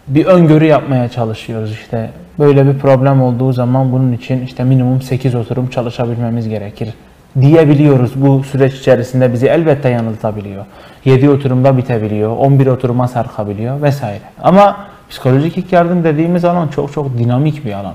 Bir 0.09 0.27
öngörü 0.27 0.65
yapmaya 0.65 1.09
çalışıyoruz 1.09 1.73
işte. 1.73 2.11
Böyle 2.39 2.67
bir 2.67 2.79
problem 2.79 3.23
olduğu 3.23 3.53
zaman 3.53 3.93
bunun 3.93 4.13
için 4.13 4.45
işte 4.45 4.65
minimum 4.65 5.03
8 5.03 5.35
oturum 5.35 5.69
çalışabilmemiz 5.71 6.49
gerekir 6.49 6.95
diyebiliyoruz. 7.41 8.13
Bu 8.17 8.45
süreç 8.45 8.75
içerisinde 8.75 9.33
bizi 9.33 9.47
elbette 9.47 9.89
yanıltabiliyor. 9.89 10.65
7 11.05 11.31
oturumda 11.31 11.77
bitebiliyor, 11.77 12.37
11 12.37 12.67
oturuma 12.67 13.09
sarkabiliyor 13.09 13.83
vesaire. 13.83 14.23
Ama 14.43 14.77
psikolojik 15.11 15.59
ilk 15.59 15.73
yardım 15.73 16.05
dediğimiz 16.05 16.45
alan 16.45 16.69
çok 16.69 16.93
çok 16.93 17.19
dinamik 17.19 17.65
bir 17.65 17.73
alan. 17.73 17.95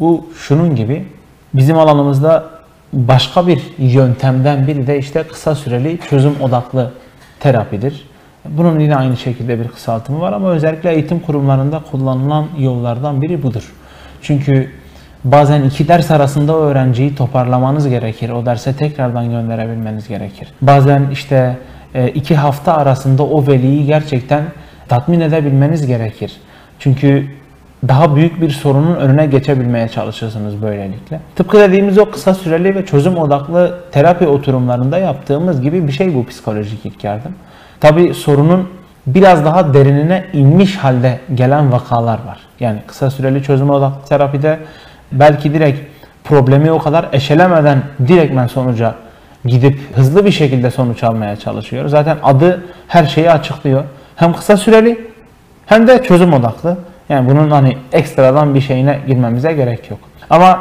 Bu 0.00 0.26
şunun 0.36 0.76
gibi 0.76 1.04
bizim 1.54 1.78
alanımızda 1.78 2.44
başka 2.92 3.46
bir 3.46 3.62
yöntemden 3.78 4.66
biri 4.66 4.86
de 4.86 4.98
işte 4.98 5.22
kısa 5.22 5.54
süreli 5.54 5.98
çözüm 6.10 6.34
odaklı 6.40 6.90
terapidir. 7.40 8.06
Bunun 8.48 8.80
yine 8.80 8.96
aynı 8.96 9.16
şekilde 9.16 9.60
bir 9.60 9.68
kısaltımı 9.68 10.20
var 10.20 10.32
ama 10.32 10.50
özellikle 10.50 10.92
eğitim 10.92 11.20
kurumlarında 11.20 11.80
kullanılan 11.90 12.46
yollardan 12.58 13.22
biri 13.22 13.42
budur. 13.42 13.72
Çünkü 14.22 14.70
bazen 15.24 15.62
iki 15.62 15.88
ders 15.88 16.10
arasında 16.10 16.56
o 16.56 16.60
öğrenciyi 16.60 17.14
toparlamanız 17.14 17.88
gerekir. 17.88 18.30
O 18.30 18.46
derse 18.46 18.76
tekrardan 18.76 19.30
gönderebilmeniz 19.30 20.08
gerekir. 20.08 20.48
Bazen 20.62 21.08
işte 21.12 21.58
e, 21.94 22.08
iki 22.08 22.36
hafta 22.36 22.76
arasında 22.76 23.22
o 23.22 23.46
veliyi 23.46 23.86
gerçekten 23.86 24.44
tatmin 24.88 25.20
edebilmeniz 25.20 25.86
gerekir. 25.86 26.32
Çünkü 26.78 27.26
daha 27.88 28.16
büyük 28.16 28.40
bir 28.40 28.50
sorunun 28.50 28.94
önüne 28.94 29.26
geçebilmeye 29.26 29.88
çalışırsınız 29.88 30.62
böylelikle. 30.62 31.20
Tıpkı 31.36 31.58
dediğimiz 31.58 31.98
o 31.98 32.10
kısa 32.10 32.34
süreli 32.34 32.74
ve 32.74 32.86
çözüm 32.86 33.18
odaklı 33.18 33.78
terapi 33.92 34.26
oturumlarında 34.26 34.98
yaptığımız 34.98 35.60
gibi 35.60 35.86
bir 35.86 35.92
şey 35.92 36.14
bu 36.14 36.26
psikolojik 36.26 36.86
ilk 36.86 37.04
yardım. 37.04 37.32
Tabi 37.80 38.14
sorunun 38.14 38.68
biraz 39.06 39.44
daha 39.44 39.74
derinine 39.74 40.24
inmiş 40.32 40.76
halde 40.76 41.20
gelen 41.34 41.72
vakalar 41.72 42.18
var. 42.26 42.38
Yani 42.60 42.78
kısa 42.86 43.10
süreli 43.10 43.42
çözüm 43.42 43.70
odaklı 43.70 44.08
terapide 44.08 44.58
belki 45.12 45.54
direkt 45.54 45.80
problemi 46.24 46.72
o 46.72 46.78
kadar 46.78 47.08
eşelemeden 47.12 47.82
direktmen 48.08 48.46
sonuca 48.46 48.94
gidip 49.44 49.78
hızlı 49.96 50.24
bir 50.24 50.30
şekilde 50.30 50.70
sonuç 50.70 51.04
almaya 51.04 51.36
çalışıyor. 51.36 51.88
Zaten 51.88 52.16
adı 52.22 52.64
her 52.88 53.06
şeyi 53.06 53.30
açıklıyor. 53.30 53.84
Hem 54.16 54.32
kısa 54.32 54.56
süreli 54.56 55.10
hem 55.66 55.86
de 55.86 56.02
çözüm 56.02 56.32
odaklı. 56.32 56.76
Yani 57.10 57.30
bunun 57.30 57.50
hani 57.50 57.76
ekstradan 57.92 58.54
bir 58.54 58.60
şeyine 58.60 58.98
girmemize 59.06 59.52
gerek 59.52 59.90
yok. 59.90 60.00
Ama 60.30 60.60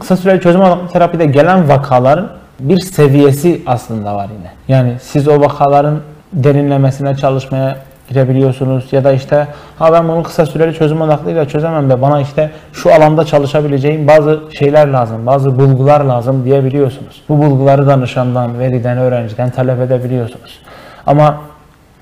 kısa 0.00 0.16
süreli 0.16 0.40
çözüm 0.40 0.60
odaklı 0.60 0.88
terapide 0.88 1.26
gelen 1.26 1.68
vakaların 1.68 2.28
bir 2.60 2.78
seviyesi 2.78 3.62
aslında 3.66 4.14
var 4.14 4.28
yine. 4.38 4.50
Yani 4.68 4.92
siz 5.00 5.28
o 5.28 5.40
vakaların 5.40 6.00
derinlemesine 6.32 7.16
çalışmaya 7.16 7.76
girebiliyorsunuz 8.08 8.92
ya 8.92 9.04
da 9.04 9.12
işte 9.12 9.46
ha 9.78 9.92
ben 9.92 10.08
bunu 10.08 10.22
kısa 10.22 10.46
süreli 10.46 10.74
çözüm 10.74 11.00
odaklıyla 11.00 11.48
çözemem 11.48 11.90
de 11.90 12.02
bana 12.02 12.20
işte 12.20 12.50
şu 12.72 12.94
alanda 12.94 13.24
çalışabileceğim 13.24 14.08
bazı 14.08 14.40
şeyler 14.58 14.88
lazım, 14.88 15.26
bazı 15.26 15.58
bulgular 15.58 16.00
lazım 16.04 16.44
diyebiliyorsunuz. 16.44 17.22
Bu 17.28 17.38
bulguları 17.38 17.86
danışandan, 17.86 18.58
veliden, 18.58 18.98
öğrenciden 18.98 19.50
talep 19.50 19.80
edebiliyorsunuz. 19.80 20.58
Ama 21.06 21.40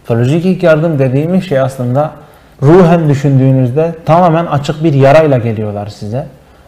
psikolojik 0.05 0.47
ilk 0.47 0.63
yardım 0.63 0.99
dediğimiz 0.99 1.49
şey 1.49 1.61
aslında 1.61 2.11
ruhen 2.63 3.09
düşündüğünüzde 3.09 3.95
tamamen 4.07 4.47
açık 4.47 4.85
bir 4.85 4.95
yarayla 4.95 5.39
geliyorlar 5.39 5.87
size. 5.87 6.27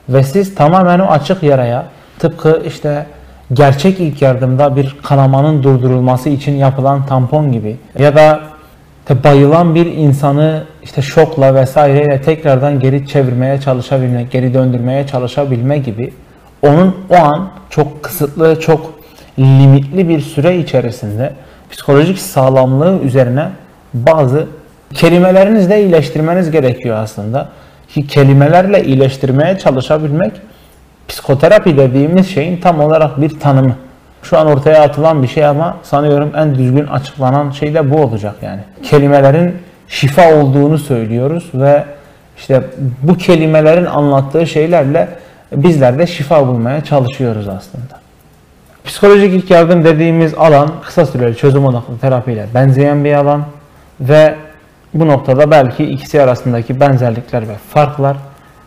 Ve 0.09 0.23
siz 0.23 0.55
tamamen 0.55 0.99
o 0.99 1.05
açık 1.05 1.43
yaraya 1.43 1.85
tıpkı 2.19 2.63
işte 2.67 3.07
gerçek 3.53 4.01
ilk 4.01 4.23
yardımda 4.23 4.77
bir 4.77 4.97
kanamanın 5.03 5.63
durdurulması 5.63 6.29
için 6.29 6.53
yapılan 6.53 7.07
tampon 7.07 7.53
gibi 7.53 7.77
ya 7.99 8.17
da 8.17 8.41
bayılan 9.25 9.75
bir 9.75 9.87
insanı 9.87 10.65
işte 10.83 11.03
şokla 11.03 11.55
vesaireyle 11.55 12.23
tekrardan 12.23 12.81
geri 12.81 13.07
çevirmeye 13.07 13.61
çalışabilmek, 13.61 14.31
geri 14.31 14.55
döndürmeye 14.55 15.07
çalışabilme 15.07 15.79
gibi 15.79 16.13
onun 16.63 16.97
o 17.11 17.17
an 17.17 17.49
çok 17.71 18.03
kısıtlı, 18.03 18.61
çok 18.61 18.95
limitli 19.39 20.09
bir 20.09 20.21
süre 20.21 20.59
içerisinde 20.59 21.33
psikolojik 21.71 22.19
sağlamlığı 22.19 22.99
üzerine 23.03 23.49
bazı 23.95 24.47
kelimelerinizle 24.95 25.83
iyileştirmeniz 25.83 26.51
gerekiyor 26.51 26.97
aslında. 26.97 27.49
Ki 27.89 28.07
kelimelerle 28.07 28.85
iyileştirmeye 28.85 29.59
çalışabilmek 29.59 30.33
psikoterapi 31.09 31.77
dediğimiz 31.77 32.29
şeyin 32.29 32.57
tam 32.57 32.81
olarak 32.81 33.21
bir 33.21 33.41
tanımı. 33.41 33.77
Şu 34.23 34.39
an 34.39 34.47
ortaya 34.47 34.83
atılan 34.83 35.23
bir 35.23 35.29
şey 35.29 35.47
ama 35.47 35.77
sanıyorum 35.83 36.33
en 36.37 36.55
düzgün 36.55 36.87
açıklanan 36.87 37.51
şey 37.51 37.75
de 37.75 37.91
bu 37.91 37.97
olacak 37.97 38.35
yani. 38.43 38.61
Kelimelerin 38.83 39.57
şifa 39.89 40.35
olduğunu 40.35 40.79
söylüyoruz 40.79 41.51
ve 41.55 41.85
işte 42.39 42.63
bu 43.03 43.17
kelimelerin 43.17 43.85
anlattığı 43.85 44.47
şeylerle 44.47 45.09
bizler 45.53 45.99
de 45.99 46.07
şifa 46.07 46.47
bulmaya 46.47 46.85
çalışıyoruz 46.85 47.49
aslında. 47.49 48.03
Psikolojik 48.85 49.35
ilk 49.35 49.51
yardım 49.51 49.85
dediğimiz 49.85 50.35
alan 50.35 50.71
kısa 50.85 51.07
süreli 51.07 51.37
çözüm 51.37 51.67
odaklı 51.67 51.99
terapiyle 51.99 52.47
benzeyen 52.55 53.05
bir 53.05 53.13
alan 53.13 53.45
ve 54.01 54.35
bu 54.95 55.07
noktada 55.07 55.51
belki 55.51 55.85
ikisi 55.85 56.23
arasındaki 56.23 56.81
benzerlikler 56.81 57.49
ve 57.49 57.55
farklar 57.55 58.17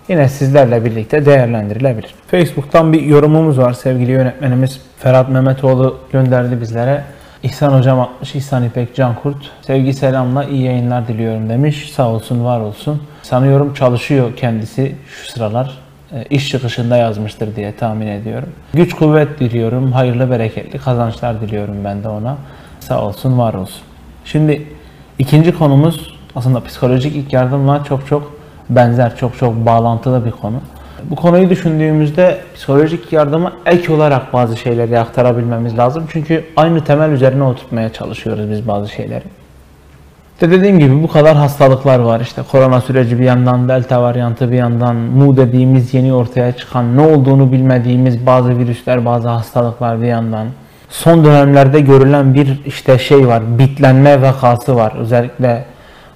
yine 0.07 0.29
sizlerle 0.29 0.85
birlikte 0.85 1.25
değerlendirilebilir. 1.25 2.15
Facebook'tan 2.27 2.93
bir 2.93 3.01
yorumumuz 3.01 3.57
var. 3.57 3.73
Sevgili 3.73 4.11
yönetmenimiz 4.11 4.81
Ferhat 4.99 5.29
Mehmetoğlu 5.29 5.97
gönderdi 6.11 6.61
bizlere. 6.61 7.03
İhsan 7.43 7.77
Hocam 7.77 7.99
60, 7.99 8.35
İhsan 8.35 8.63
İpek 8.63 8.95
Cankurt. 8.95 9.51
Sevgi 9.61 9.93
selamla 9.93 10.43
iyi 10.43 10.63
yayınlar 10.63 11.07
diliyorum 11.07 11.49
demiş. 11.49 11.91
Sağ 11.91 12.09
olsun, 12.09 12.45
var 12.45 12.59
olsun. 12.59 13.01
Sanıyorum 13.21 13.73
çalışıyor 13.73 14.35
kendisi 14.35 14.95
şu 15.07 15.31
sıralar. 15.31 15.77
E, 16.13 16.23
iş 16.29 16.49
çıkışında 16.49 16.97
yazmıştır 16.97 17.55
diye 17.55 17.75
tahmin 17.75 18.07
ediyorum. 18.07 18.49
Güç 18.73 18.93
kuvvet 18.93 19.39
diliyorum. 19.39 19.91
Hayırlı 19.91 20.31
bereketli 20.31 20.79
kazançlar 20.79 21.41
diliyorum 21.41 21.77
ben 21.85 22.03
de 22.03 22.09
ona. 22.09 22.37
Sağ 22.79 23.01
olsun, 23.01 23.37
var 23.37 23.53
olsun. 23.53 23.81
Şimdi 24.25 24.67
ikinci 25.19 25.57
konumuz 25.57 26.14
aslında 26.35 26.63
psikolojik 26.63 27.15
ilk 27.15 27.33
yardımla 27.33 27.83
çok 27.83 28.07
çok 28.07 28.33
benzer, 28.69 29.15
çok 29.15 29.37
çok 29.37 29.65
bağlantılı 29.65 30.25
bir 30.25 30.31
konu. 30.31 30.55
Bu 31.09 31.15
konuyu 31.15 31.49
düşündüğümüzde 31.49 32.37
psikolojik 32.55 33.13
yardıma 33.13 33.53
ek 33.65 33.93
olarak 33.93 34.33
bazı 34.33 34.57
şeyleri 34.57 34.99
aktarabilmemiz 34.99 35.77
lazım. 35.77 36.03
Çünkü 36.11 36.45
aynı 36.55 36.83
temel 36.83 37.11
üzerine 37.11 37.43
oturtmaya 37.43 37.93
çalışıyoruz 37.93 38.51
biz 38.51 38.67
bazı 38.67 38.89
şeyleri. 38.89 39.23
İşte 40.33 40.51
dediğim 40.51 40.79
gibi 40.79 41.03
bu 41.03 41.07
kadar 41.07 41.35
hastalıklar 41.37 41.99
var. 41.99 42.19
İşte 42.19 42.41
korona 42.51 42.81
süreci 42.81 43.19
bir 43.19 43.23
yandan, 43.23 43.69
delta 43.69 44.01
varyantı 44.01 44.51
bir 44.51 44.57
yandan, 44.57 44.95
mu 44.95 45.37
dediğimiz 45.37 45.93
yeni 45.93 46.13
ortaya 46.13 46.51
çıkan, 46.51 46.97
ne 46.97 47.01
olduğunu 47.01 47.51
bilmediğimiz 47.51 48.25
bazı 48.25 48.57
virüsler, 48.57 49.05
bazı 49.05 49.27
hastalıklar 49.27 50.01
bir 50.01 50.07
yandan. 50.07 50.47
Son 50.89 51.25
dönemlerde 51.25 51.79
görülen 51.79 52.33
bir 52.33 52.61
işte 52.65 52.99
şey 52.99 53.27
var, 53.27 53.59
bitlenme 53.59 54.21
vakası 54.21 54.75
var. 54.75 54.93
Özellikle 54.99 55.65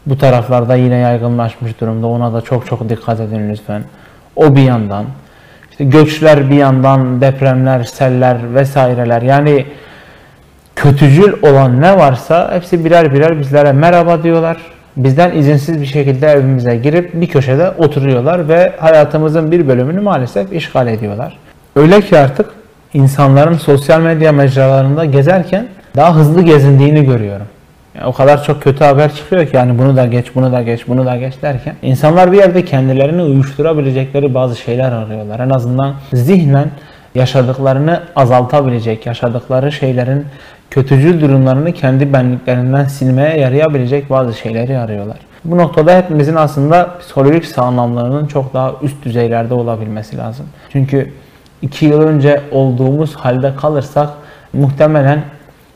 bu 0.10 0.18
taraflarda 0.18 0.76
yine 0.76 0.96
yaygınlaşmış 0.96 1.82
durumda. 1.82 2.08
Ona 2.08 2.34
da 2.34 2.42
çok 2.42 2.66
çok 2.66 2.90
dikkat 2.90 3.20
edin 3.20 3.50
lütfen. 3.50 3.84
O 4.36 4.56
bir 4.56 4.62
yandan. 4.62 5.06
İşte 5.72 5.84
göçler 5.84 6.50
bir 6.50 6.56
yandan, 6.56 7.22
depremler, 7.22 7.84
seller 7.84 8.56
vesaireler. 8.56 9.22
Yani 9.22 9.66
kötücül 10.76 11.34
olan 11.44 11.82
ne 11.82 11.98
varsa 11.98 12.56
hepsi 12.56 12.86
birer 12.86 13.14
birer 13.14 13.40
bizlere 13.40 13.72
merhaba 13.72 14.24
diyorlar. 14.24 14.58
Bizden 14.98 15.32
izinsiz 15.32 15.82
bir 15.82 15.86
şekilde 15.86 16.28
evimize 16.28 16.76
girip 16.76 17.22
bir 17.22 17.28
köşede 17.28 17.70
oturuyorlar 17.70 18.50
ve 18.50 18.74
hayatımızın 18.80 19.52
bir 19.52 19.68
bölümünü 19.68 20.00
maalesef 20.00 20.54
işgal 20.54 20.88
ediyorlar. 20.88 21.38
Öyle 21.76 22.02
ki 22.02 22.18
artık 22.18 22.46
insanların 22.94 23.58
sosyal 23.58 24.02
medya 24.02 24.32
mecralarında 24.32 25.06
gezerken 25.06 25.68
daha 25.96 26.16
hızlı 26.16 26.42
gezindiğini 26.42 27.06
görüyorum. 27.06 27.48
O 28.06 28.12
kadar 28.14 28.44
çok 28.44 28.62
kötü 28.62 28.84
haber 28.84 29.16
çıkıyor 29.16 29.46
ki 29.46 29.56
yani 29.56 29.80
bunu 29.80 29.98
da 29.98 30.06
geç, 30.06 30.36
bunu 30.36 30.52
da 30.52 30.62
geç, 30.62 30.88
bunu 30.88 31.06
da 31.06 31.16
geç 31.16 31.34
derken 31.42 31.76
insanlar 31.82 32.32
bir 32.32 32.38
yerde 32.38 32.66
kendilerini 32.66 33.24
uyuşturabilecekleri 33.24 34.34
bazı 34.34 34.56
şeyler 34.56 34.92
arıyorlar. 34.92 35.40
En 35.40 35.50
azından 35.50 35.94
zihnen 36.14 36.68
yaşadıklarını 37.16 38.02
azaltabilecek, 38.16 39.06
yaşadıkları 39.06 39.72
şeylerin 39.72 40.26
kötücül 40.72 41.22
durumlarını 41.22 41.72
kendi 41.72 42.14
benliklerinden 42.14 42.86
silmeye 42.86 43.40
yarayabilecek 43.40 44.10
bazı 44.10 44.34
şeyleri 44.34 44.78
arıyorlar. 44.78 45.18
Bu 45.46 45.58
noktada 45.58 45.98
hepimizin 45.98 46.36
aslında 46.36 46.98
psikolojik 47.00 47.46
sağlamlığının 47.46 48.28
çok 48.28 48.54
daha 48.54 48.72
üst 48.82 49.06
düzeylerde 49.06 49.54
olabilmesi 49.54 50.18
lazım. 50.18 50.46
Çünkü 50.72 51.14
iki 51.62 51.86
yıl 51.86 52.02
önce 52.02 52.42
olduğumuz 52.52 53.16
halde 53.16 53.56
kalırsak 53.56 54.10
muhtemelen 54.54 55.22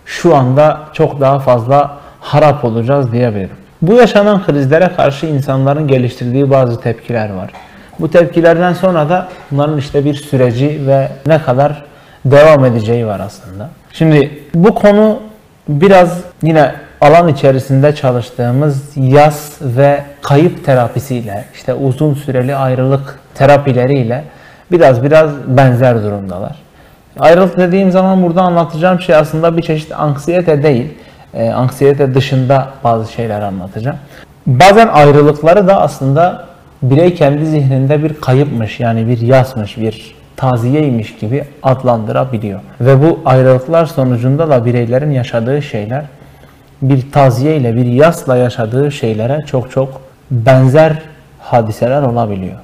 şu 0.05 0.35
anda 0.35 0.79
çok 0.93 1.21
daha 1.21 1.39
fazla 1.39 2.02
harap 2.23 2.65
olacağız 2.65 3.11
diyebilirim. 3.11 3.55
Bu 3.81 3.93
yaşanan 3.93 4.43
krizlere 4.43 4.91
karşı 4.95 5.25
insanların 5.25 5.87
geliştirdiği 5.87 6.49
bazı 6.49 6.81
tepkiler 6.81 7.33
var. 7.33 7.51
Bu 7.99 8.11
tepkilerden 8.11 8.73
sonra 8.73 9.09
da 9.09 9.27
bunların 9.51 9.77
işte 9.77 10.05
bir 10.05 10.13
süreci 10.13 10.87
ve 10.87 11.07
ne 11.25 11.41
kadar 11.41 11.83
devam 12.25 12.65
edeceği 12.65 13.07
var 13.07 13.19
aslında. 13.19 13.69
Şimdi 13.93 14.39
bu 14.55 14.75
konu 14.75 15.19
biraz 15.67 16.21
yine 16.43 16.75
alan 17.01 17.27
içerisinde 17.27 17.95
çalıştığımız 17.95 18.91
yaz 18.95 19.57
ve 19.61 20.03
kayıp 20.21 20.65
terapisiyle 20.65 21.45
işte 21.53 21.73
uzun 21.73 22.13
süreli 22.13 22.55
ayrılık 22.55 23.19
terapileriyle 23.35 24.23
biraz 24.71 25.03
biraz 25.03 25.31
benzer 25.47 26.03
durumdalar. 26.03 26.55
Ayrılık 27.19 27.57
dediğim 27.57 27.91
zaman 27.91 28.23
burada 28.23 28.41
anlatacağım 28.41 29.01
şey 29.01 29.15
aslında 29.15 29.57
bir 29.57 29.61
çeşit 29.61 29.91
anksiyete 29.91 30.63
değil. 30.63 30.93
E, 31.33 31.49
anksiyete 31.49 32.15
dışında 32.15 32.67
bazı 32.83 33.11
şeyler 33.11 33.41
anlatacağım. 33.41 33.97
Bazen 34.47 34.87
ayrılıkları 34.87 35.67
da 35.67 35.81
aslında 35.81 36.45
birey 36.81 37.15
kendi 37.15 37.45
zihninde 37.45 38.03
bir 38.03 38.13
kayıpmış 38.13 38.79
yani 38.79 39.07
bir 39.07 39.21
yasmış, 39.21 39.77
bir 39.77 40.15
taziyeymiş 40.35 41.15
gibi 41.15 41.43
adlandırabiliyor. 41.63 42.59
Ve 42.81 43.01
bu 43.01 43.19
ayrılıklar 43.25 43.85
sonucunda 43.85 44.49
da 44.49 44.65
bireylerin 44.65 45.11
yaşadığı 45.11 45.61
şeyler 45.61 46.05
bir 46.81 47.11
taziye 47.11 47.57
ile 47.57 47.75
bir 47.75 47.85
yasla 47.85 48.37
yaşadığı 48.37 48.91
şeylere 48.91 49.39
çok 49.47 49.71
çok 49.71 50.01
benzer 50.31 51.01
hadiseler 51.39 52.01
olabiliyor. 52.01 52.57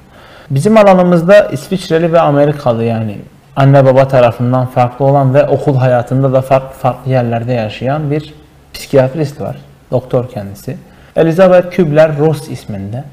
Bizim 0.50 0.76
alanımızda 0.76 1.44
İsviçreli 1.44 2.12
ve 2.12 2.20
Amerikalı 2.20 2.84
yani 2.84 3.18
anne 3.56 3.84
baba 3.84 4.08
tarafından 4.08 4.66
farklı 4.66 5.04
olan 5.04 5.34
ve 5.34 5.46
okul 5.46 5.76
hayatında 5.76 6.32
da 6.32 6.40
farklı 6.40 6.78
farklı 6.78 7.10
yerlerde 7.10 7.52
yaşayan 7.52 8.10
bir 8.10 8.34
psikiyatrist 8.74 9.40
var. 9.40 9.56
Doktor 9.90 10.30
kendisi. 10.30 10.76
Elizabeth 11.16 11.66
Kübler-Ross 11.76 12.50
isminde. 12.50 13.04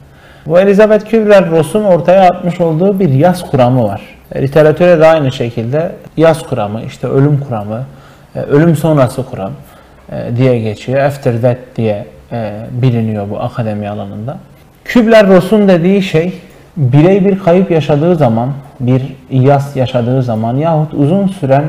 Bu 0.45 0.59
Elizabeth 0.59 1.05
Kübler-Ross'un 1.05 1.83
ortaya 1.83 2.21
atmış 2.21 2.61
olduğu 2.61 2.99
bir 2.99 3.09
yaz 3.09 3.51
kuramı 3.51 3.83
var. 3.83 4.01
E, 4.31 4.41
literatüre 4.41 4.99
de 4.99 5.07
aynı 5.07 5.31
şekilde 5.31 5.91
yaz 6.17 6.43
kuramı, 6.43 6.81
işte 6.81 7.07
ölüm 7.07 7.39
kuramı, 7.39 7.83
e, 8.35 8.39
ölüm 8.39 8.75
sonrası 8.75 9.25
kuram 9.25 9.51
e, 10.11 10.35
diye 10.35 10.59
geçiyor. 10.59 10.99
After 10.99 11.41
death 11.41 11.59
diye 11.75 12.05
biliniyor 12.71 13.29
bu 13.29 13.39
akademi 13.39 13.89
alanında. 13.89 14.37
Kübler-Ross'un 14.85 15.67
dediği 15.67 16.03
şey 16.03 16.33
birey 16.77 17.25
bir 17.25 17.39
kayıp 17.39 17.71
yaşadığı 17.71 18.15
zaman, 18.15 18.49
bir 18.79 19.01
yas 19.29 19.75
yaşadığı 19.75 20.23
zaman 20.23 20.55
yahut 20.55 20.93
uzun 20.93 21.27
süren 21.27 21.63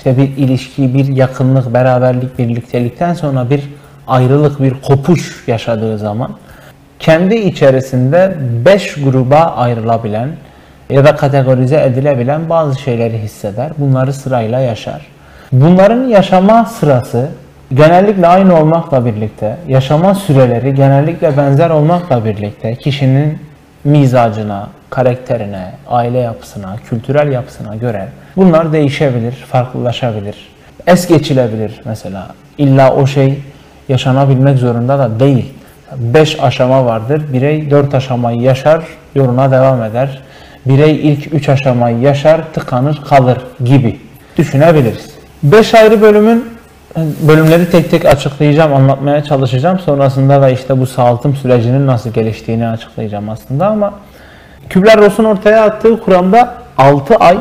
işte 0.00 0.16
bir 0.16 0.36
ilişki, 0.36 0.94
bir 0.94 1.08
yakınlık, 1.08 1.74
beraberlik, 1.74 2.38
birliktelikten 2.38 3.14
sonra 3.14 3.50
bir 3.50 3.62
ayrılık, 4.08 4.62
bir 4.62 4.74
kopuş 4.82 5.44
yaşadığı 5.46 5.98
zaman 5.98 6.30
kendi 6.98 7.34
içerisinde 7.34 8.36
beş 8.64 8.94
gruba 8.94 9.36
ayrılabilen 9.36 10.28
ya 10.90 11.04
da 11.04 11.16
kategorize 11.16 11.82
edilebilen 11.82 12.50
bazı 12.50 12.80
şeyleri 12.80 13.18
hisseder. 13.18 13.70
Bunları 13.78 14.12
sırayla 14.12 14.60
yaşar. 14.60 15.06
Bunların 15.52 16.04
yaşama 16.04 16.64
sırası 16.64 17.28
genellikle 17.74 18.26
aynı 18.26 18.60
olmakla 18.60 19.06
birlikte, 19.06 19.56
yaşama 19.68 20.14
süreleri 20.14 20.74
genellikle 20.74 21.36
benzer 21.36 21.70
olmakla 21.70 22.24
birlikte 22.24 22.74
kişinin 22.76 23.38
mizacına, 23.84 24.68
karakterine, 24.90 25.72
aile 25.88 26.18
yapısına, 26.18 26.76
kültürel 26.88 27.32
yapısına 27.32 27.76
göre 27.76 28.08
bunlar 28.36 28.72
değişebilir, 28.72 29.32
farklılaşabilir. 29.32 30.48
Es 30.86 31.06
geçilebilir 31.06 31.80
mesela. 31.84 32.26
İlla 32.58 32.94
o 32.94 33.06
şey 33.06 33.38
yaşanabilmek 33.88 34.58
zorunda 34.58 34.98
da 34.98 35.20
değil. 35.20 35.52
Beş 35.96 36.40
aşama 36.40 36.84
vardır. 36.84 37.22
Birey 37.32 37.70
dört 37.70 37.94
aşamayı 37.94 38.40
yaşar, 38.40 38.84
yoluna 39.14 39.50
devam 39.50 39.82
eder. 39.82 40.22
Birey 40.66 41.12
ilk 41.12 41.34
üç 41.34 41.48
aşamayı 41.48 41.98
yaşar, 41.98 42.40
tıkanır, 42.52 43.00
kalır 43.08 43.38
gibi 43.64 44.00
düşünebiliriz. 44.38 45.10
Beş 45.42 45.74
ayrı 45.74 46.02
bölümün 46.02 46.44
bölümleri 47.28 47.70
tek 47.70 47.90
tek 47.90 48.04
açıklayacağım, 48.04 48.74
anlatmaya 48.74 49.24
çalışacağım. 49.24 49.78
Sonrasında 49.78 50.42
da 50.42 50.50
işte 50.50 50.80
bu 50.80 50.86
sağaltım 50.86 51.36
sürecinin 51.36 51.86
nasıl 51.86 52.10
geliştiğini 52.10 52.68
açıklayacağım 52.68 53.28
aslında 53.28 53.66
ama 53.66 53.92
Kübler-Ross'un 54.68 55.24
ortaya 55.24 55.64
attığı 55.64 56.00
kuramda 56.00 56.54
6 56.78 57.16
ay 57.16 57.38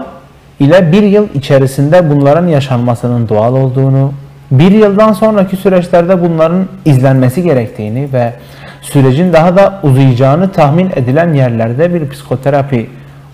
ile 0.60 0.91
1 0.91 1.04
yıl 1.04 1.28
içerisinde 1.34 2.10
bunların 2.10 2.48
yaşanmasının 2.48 3.30
doğal 3.30 3.56
olduğunu, 3.56 4.13
bir 4.52 4.72
yıldan 4.72 5.13
sonraki 5.13 5.56
süreçlerde 5.58 6.22
bunların 6.22 6.67
izlenmesi 6.86 7.43
gerektiğini 7.43 8.13
ve 8.13 8.34
sürecin 8.82 9.34
daha 9.34 9.58
da 9.58 9.80
uzayacağını 9.84 10.52
tahmin 10.52 10.91
edilen 10.95 11.34
yerlerde 11.34 11.93
bir 11.93 12.10
psikoterapi 12.10 12.89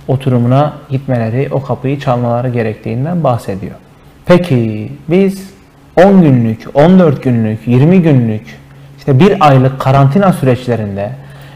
oturumuna 0.08 0.74
gitmeleri, 0.90 1.50
o 1.52 1.64
kapıyı 1.64 2.00
çalmaları 2.00 2.50
gerektiğinden 2.50 3.24
bahsediyor. 3.24 3.76
Peki 4.26 4.92
biz 5.08 5.50
10 5.96 6.22
günlük, 6.22 6.68
14 6.74 7.24
günlük, 7.24 7.68
20 7.68 8.02
günlük, 8.02 8.60
işte 8.98 9.20
bir 9.20 9.48
aylık 9.48 9.80
karantina 9.80 10.34
süreçlerinde 10.34 11.12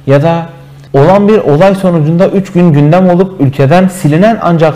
ya 0.08 0.24
da 0.24 0.46
olan 0.94 1.28
bir 1.28 1.38
olay 1.38 1.76
sonucunda 1.76 2.28
3 2.28 2.52
gün 2.52 2.74
gündem 2.74 3.10
olup 3.10 3.42
ülkeden 3.42 3.88
silinen 3.88 4.38
ancak 4.42 4.76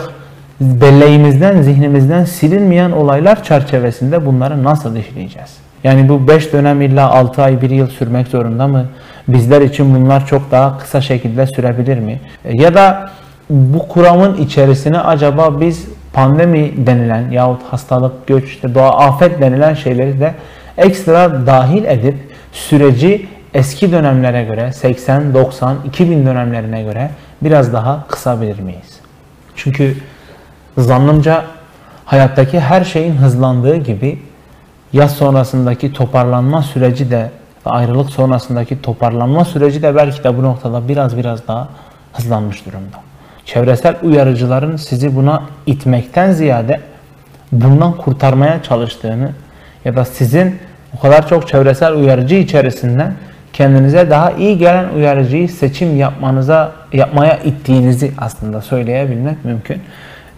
belleğimizden, 0.60 1.62
zihnimizden 1.62 2.24
silinmeyen 2.24 2.90
olaylar 2.90 3.44
çerçevesinde 3.44 4.26
bunları 4.26 4.64
nasıl 4.64 4.96
işleyeceğiz? 4.96 5.56
Yani 5.84 6.08
bu 6.08 6.28
5 6.28 6.52
dönem 6.52 6.82
illa 6.82 7.10
6 7.10 7.42
ay 7.42 7.62
1 7.62 7.70
yıl 7.70 7.86
sürmek 7.86 8.28
zorunda 8.28 8.66
mı? 8.66 8.86
Bizler 9.28 9.60
için 9.60 9.94
bunlar 9.94 10.26
çok 10.26 10.50
daha 10.50 10.78
kısa 10.78 11.00
şekilde 11.00 11.46
sürebilir 11.46 11.98
mi? 11.98 12.20
Ya 12.44 12.74
da 12.74 13.10
bu 13.50 13.88
kuramın 13.88 14.36
içerisine 14.36 14.98
acaba 14.98 15.60
biz 15.60 15.86
pandemi 16.12 16.86
denilen 16.86 17.30
yahut 17.30 17.62
hastalık, 17.62 18.26
göç, 18.26 18.44
işte 18.44 18.74
doğa 18.74 18.90
afet 18.90 19.40
denilen 19.40 19.74
şeyleri 19.74 20.20
de 20.20 20.34
ekstra 20.78 21.46
dahil 21.46 21.84
edip 21.84 22.14
süreci 22.52 23.26
eski 23.54 23.92
dönemlere 23.92 24.44
göre 24.44 24.72
80, 24.72 25.34
90, 25.34 25.76
2000 25.84 26.26
dönemlerine 26.26 26.82
göre 26.82 27.10
biraz 27.42 27.72
daha 27.72 28.06
kısabilir 28.08 28.58
miyiz? 28.58 29.00
Çünkü 29.56 29.96
zannımca 30.78 31.44
hayattaki 32.04 32.60
her 32.60 32.84
şeyin 32.84 33.16
hızlandığı 33.16 33.76
gibi 33.76 34.18
yaz 34.92 35.16
sonrasındaki 35.16 35.92
toparlanma 35.92 36.62
süreci 36.62 37.10
de 37.10 37.30
ayrılık 37.64 38.10
sonrasındaki 38.10 38.82
toparlanma 38.82 39.44
süreci 39.44 39.82
de 39.82 39.96
belki 39.96 40.24
de 40.24 40.38
bu 40.38 40.42
noktada 40.42 40.88
biraz 40.88 41.16
biraz 41.16 41.48
daha 41.48 41.68
hızlanmış 42.12 42.66
durumda. 42.66 42.96
Çevresel 43.44 43.96
uyarıcıların 44.02 44.76
sizi 44.76 45.16
buna 45.16 45.42
itmekten 45.66 46.32
ziyade 46.32 46.80
bundan 47.52 47.96
kurtarmaya 47.96 48.62
çalıştığını 48.62 49.30
ya 49.84 49.96
da 49.96 50.04
sizin 50.04 50.58
o 50.96 51.00
kadar 51.00 51.28
çok 51.28 51.48
çevresel 51.48 51.92
uyarıcı 51.92 52.34
içerisinden 52.34 53.14
kendinize 53.52 54.10
daha 54.10 54.30
iyi 54.30 54.58
gelen 54.58 54.88
uyarıcıyı 54.96 55.48
seçim 55.48 55.96
yapmanıza 55.96 56.72
yapmaya 56.92 57.36
ittiğinizi 57.36 58.12
aslında 58.18 58.62
söyleyebilmek 58.62 59.44
mümkün. 59.44 59.82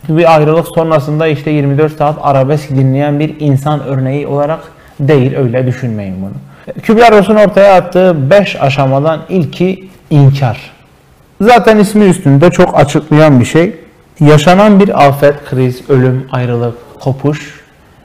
Bir 0.08 0.34
ayrılık 0.34 0.68
sonrasında 0.68 1.26
işte 1.26 1.50
24 1.50 1.96
saat 1.96 2.18
arabesk 2.22 2.70
dinleyen 2.70 3.20
bir 3.20 3.40
insan 3.40 3.80
örneği 3.84 4.26
olarak 4.26 4.60
değil 5.00 5.36
öyle 5.36 5.66
düşünmeyin 5.66 6.14
bunu. 6.22 6.32
Kübler-Ross'un 6.82 7.36
ortaya 7.36 7.74
attığı 7.74 8.30
5 8.30 8.56
aşamadan 8.60 9.20
ilki 9.28 9.88
inkar. 10.10 10.70
Zaten 11.40 11.78
ismi 11.78 12.04
üstünde 12.04 12.50
çok 12.50 12.78
açıklayan 12.78 13.40
bir 13.40 13.44
şey. 13.44 13.76
Yaşanan 14.20 14.80
bir 14.80 15.06
afet, 15.06 15.44
kriz, 15.44 15.90
ölüm, 15.90 16.26
ayrılık, 16.32 16.74
kopuş 17.00 17.60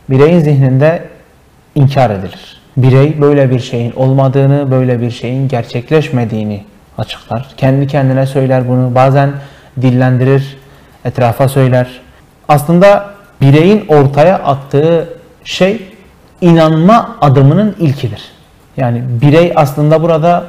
bireyin 0.09 0.39
zihninde 0.39 1.03
inkar 1.75 2.09
edilir. 2.09 2.61
Birey 2.77 3.21
böyle 3.21 3.51
bir 3.51 3.59
şeyin 3.59 3.91
olmadığını, 3.95 4.71
böyle 4.71 5.01
bir 5.01 5.11
şeyin 5.11 5.47
gerçekleşmediğini 5.47 6.63
açıklar. 6.97 7.47
Kendi 7.57 7.87
kendine 7.87 8.25
söyler 8.25 8.69
bunu. 8.69 8.95
Bazen 8.95 9.31
dillendirir, 9.81 10.57
etrafa 11.05 11.49
söyler. 11.49 12.01
Aslında 12.47 13.09
bireyin 13.41 13.85
ortaya 13.87 14.35
attığı 14.35 15.09
şey 15.43 15.81
inanma 16.41 17.17
adımının 17.21 17.75
ilkidir. 17.79 18.21
Yani 18.77 19.03
birey 19.21 19.53
aslında 19.55 20.03
burada 20.03 20.45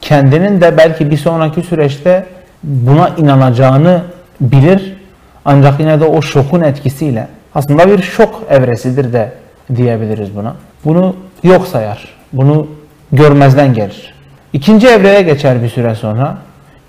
kendinin 0.00 0.60
de 0.60 0.76
belki 0.76 1.10
bir 1.10 1.16
sonraki 1.16 1.62
süreçte 1.62 2.26
buna 2.62 3.08
inanacağını 3.08 4.02
bilir. 4.40 4.96
Ancak 5.44 5.80
yine 5.80 6.00
de 6.00 6.04
o 6.04 6.22
şokun 6.22 6.60
etkisiyle 6.60 7.28
aslında 7.54 7.88
bir 7.88 8.02
şok 8.02 8.42
evresidir 8.50 9.12
de 9.12 9.32
diyebiliriz 9.76 10.36
buna. 10.36 10.54
Bunu 10.84 11.16
yok 11.42 11.66
sayar. 11.66 12.08
Bunu 12.32 12.66
görmezden 13.12 13.74
gelir. 13.74 14.14
İkinci 14.52 14.88
evreye 14.88 15.22
geçer 15.22 15.62
bir 15.62 15.68
süre 15.68 15.94
sonra. 15.94 16.38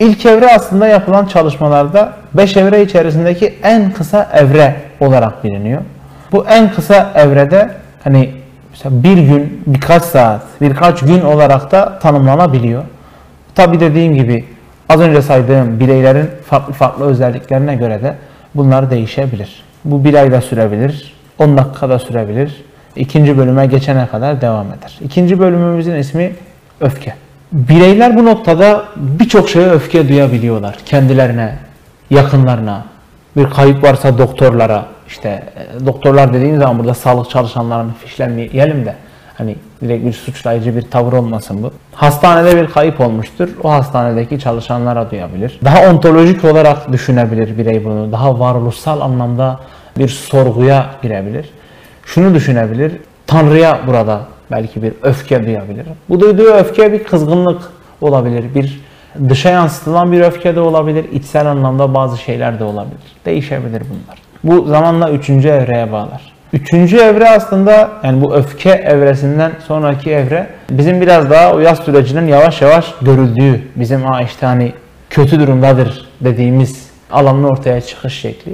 İlk 0.01 0.25
evre 0.25 0.47
aslında 0.55 0.87
yapılan 0.87 1.25
çalışmalarda 1.25 2.13
5 2.33 2.57
evre 2.57 2.81
içerisindeki 2.81 3.53
en 3.63 3.91
kısa 3.91 4.29
evre 4.33 4.75
olarak 4.99 5.43
biliniyor. 5.43 5.81
Bu 6.31 6.45
en 6.47 6.73
kısa 6.73 7.11
evrede 7.15 7.71
hani 8.03 8.31
mesela 8.71 9.03
bir 9.03 9.17
gün, 9.17 9.63
birkaç 9.67 10.03
saat, 10.03 10.41
birkaç 10.61 10.99
gün 10.99 11.21
olarak 11.21 11.71
da 11.71 11.99
tanımlanabiliyor. 11.99 12.83
Tabi 13.55 13.79
dediğim 13.79 14.15
gibi 14.15 14.45
az 14.89 14.99
önce 14.99 15.21
saydığım 15.21 15.79
bireylerin 15.79 16.29
farklı 16.45 16.73
farklı 16.73 17.05
özelliklerine 17.05 17.75
göre 17.75 18.01
de 18.01 18.15
bunlar 18.55 18.91
değişebilir. 18.91 19.63
Bu 19.85 20.03
bir 20.03 20.13
ayda 20.13 20.41
sürebilir, 20.41 21.13
10 21.39 21.57
dakikada 21.57 21.99
sürebilir. 21.99 22.63
İkinci 22.95 23.37
bölüme 23.37 23.65
geçene 23.65 24.07
kadar 24.07 24.41
devam 24.41 24.67
eder. 24.67 24.99
İkinci 25.01 25.39
bölümümüzün 25.39 25.95
ismi 25.95 26.31
öfke. 26.79 27.13
Bireyler 27.51 28.17
bu 28.17 28.25
noktada 28.25 28.85
birçok 28.95 29.49
şeye 29.49 29.69
öfke 29.69 30.09
duyabiliyorlar. 30.09 30.77
Kendilerine, 30.85 31.55
yakınlarına, 32.09 32.85
bir 33.37 33.49
kayıp 33.49 33.83
varsa 33.83 34.17
doktorlara, 34.17 34.85
işte 35.07 35.29
e, 35.29 35.85
doktorlar 35.85 36.33
dediğim 36.33 36.59
zaman 36.59 36.79
burada 36.79 36.93
sağlık 36.93 37.29
çalışanlarını 37.29 37.93
fişlenmeyelim 37.93 38.85
de 38.85 38.95
hani 39.37 39.55
direkt 39.81 40.05
bir 40.05 40.13
suçlayıcı 40.13 40.75
bir 40.75 40.81
tavır 40.81 41.13
olmasın 41.13 41.63
bu. 41.63 41.71
Hastanede 41.95 42.61
bir 42.61 42.67
kayıp 42.67 43.01
olmuştur. 43.01 43.49
O 43.63 43.71
hastanedeki 43.71 44.39
çalışanlara 44.39 45.11
duyabilir. 45.11 45.59
Daha 45.63 45.89
ontolojik 45.89 46.45
olarak 46.45 46.91
düşünebilir 46.91 47.57
birey 47.57 47.85
bunu. 47.85 48.11
Daha 48.11 48.39
varoluşsal 48.39 49.01
anlamda 49.01 49.59
bir 49.97 50.07
sorguya 50.07 50.89
girebilir. 51.01 51.49
Şunu 52.05 52.33
düşünebilir. 52.33 52.91
Tanrı'ya 53.27 53.79
burada 53.87 54.21
belki 54.51 54.83
bir 54.83 54.93
öfke 55.01 55.45
duyabilir. 55.45 55.85
Bu 56.09 56.19
duyduğu 56.19 56.53
öfke 56.53 56.93
bir 56.93 57.03
kızgınlık 57.03 57.61
olabilir. 58.01 58.45
Bir 58.55 58.79
dışa 59.29 59.49
yansıtılan 59.49 60.11
bir 60.11 60.21
öfke 60.21 60.55
de 60.55 60.59
olabilir. 60.59 61.05
içsel 61.11 61.45
anlamda 61.45 61.93
bazı 61.93 62.17
şeyler 62.17 62.59
de 62.59 62.63
olabilir. 62.63 63.15
Değişebilir 63.25 63.83
bunlar. 63.89 64.17
Bu 64.43 64.67
zamanla 64.67 65.11
üçüncü 65.11 65.47
evreye 65.47 65.91
bağlar. 65.91 66.31
Üçüncü 66.53 66.97
evre 66.97 67.29
aslında 67.29 67.91
yani 68.03 68.21
bu 68.21 68.35
öfke 68.35 68.69
evresinden 68.69 69.51
sonraki 69.67 70.11
evre 70.11 70.47
bizim 70.69 71.01
biraz 71.01 71.29
daha 71.29 71.53
o 71.53 71.59
yaz 71.59 71.79
sürecinin 71.79 72.27
yavaş 72.27 72.61
yavaş 72.61 72.93
görüldüğü 73.01 73.61
bizim 73.75 74.01
ha 74.03 74.21
işte 74.21 74.45
hani 74.45 74.73
kötü 75.09 75.39
durumdadır 75.39 76.09
dediğimiz 76.21 76.89
alanın 77.11 77.43
ortaya 77.43 77.81
çıkış 77.81 78.19
şekli. 78.19 78.51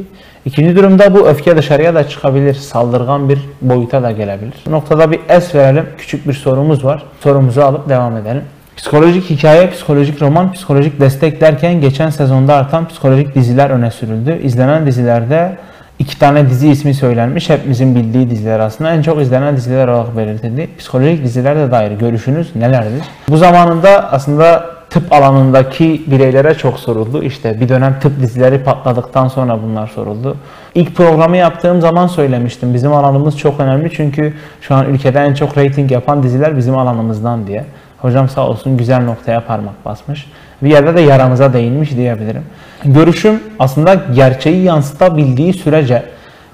İkinci 0.48 0.76
durumda 0.76 1.14
bu 1.14 1.28
öfke 1.28 1.58
dışarıya 1.58 1.96
da 1.96 2.10
çıkabilir. 2.10 2.54
Saldırgan 2.54 3.30
bir 3.30 3.40
boyuta 3.62 4.04
da 4.04 4.12
gelebilir. 4.12 4.54
Bu 4.66 4.72
noktada 4.72 5.12
bir 5.12 5.20
es 5.30 5.56
verelim. 5.56 5.86
Küçük 5.98 6.28
bir 6.28 6.34
sorumuz 6.34 6.86
var. 6.86 7.04
Sorumuzu 7.20 7.62
alıp 7.62 7.90
devam 7.90 8.18
edelim. 8.18 8.42
Psikolojik 8.78 9.30
hikaye, 9.30 9.70
psikolojik 9.70 10.22
roman, 10.22 10.52
psikolojik 10.52 11.00
destek 11.00 11.42
derken 11.42 11.82
geçen 11.82 12.10
sezonda 12.10 12.56
artan 12.56 12.88
psikolojik 12.88 13.36
diziler 13.36 13.70
öne 13.70 13.92
sürüldü. 13.92 14.40
İzlenen 14.44 14.86
dizilerde 14.86 15.58
iki 16.00 16.20
tane 16.20 16.50
dizi 16.50 16.70
ismi 16.70 16.94
söylenmiş. 16.94 17.50
Hepimizin 17.50 17.96
bildiği 17.96 18.30
diziler 18.30 18.60
aslında. 18.60 18.94
En 18.94 19.02
çok 19.02 19.22
izlenen 19.22 19.58
diziler 19.58 19.88
olarak 19.88 20.18
belirtildi. 20.18 20.70
Psikolojik 20.80 21.24
dizilerde 21.24 21.72
dair 21.72 21.92
görüşünüz 21.92 22.56
nelerdir? 22.56 23.04
Bu 23.30 23.38
zamanında 23.38 24.12
aslında 24.12 24.77
tıp 24.90 25.14
alanındaki 25.14 26.02
bireylere 26.08 26.54
çok 26.54 26.80
soruldu. 26.80 27.24
İşte 27.24 27.62
bir 27.62 27.70
dönem 27.70 28.00
tıp 28.00 28.20
dizileri 28.22 28.64
patladıktan 28.64 29.28
sonra 29.28 29.60
bunlar 29.64 29.88
soruldu. 29.88 30.38
İlk 30.76 30.96
programı 30.96 31.38
yaptığım 31.38 31.82
zaman 31.82 32.08
söylemiştim. 32.08 32.74
Bizim 32.74 32.94
alanımız 32.94 33.38
çok 33.38 33.60
önemli 33.60 33.92
çünkü 33.96 34.34
şu 34.62 34.76
an 34.76 34.86
ülkede 34.86 35.20
en 35.20 35.34
çok 35.34 35.58
reyting 35.58 35.92
yapan 35.92 36.24
diziler 36.24 36.58
bizim 36.58 36.78
alanımızdan 36.78 37.48
diye. 37.48 37.66
Hocam 37.98 38.30
sağ 38.30 38.48
olsun 38.48 38.78
güzel 38.78 39.04
noktaya 39.04 39.46
parmak 39.46 39.86
basmış. 39.86 40.26
Bir 40.64 40.70
yerde 40.70 40.96
de 40.96 41.02
yaramıza 41.02 41.54
değinmiş 41.54 41.92
diyebilirim. 41.92 42.44
Görüşüm 42.86 43.40
aslında 43.60 43.94
gerçeği 44.16 44.64
yansıtabildiği 44.64 45.54
sürece 45.54 46.04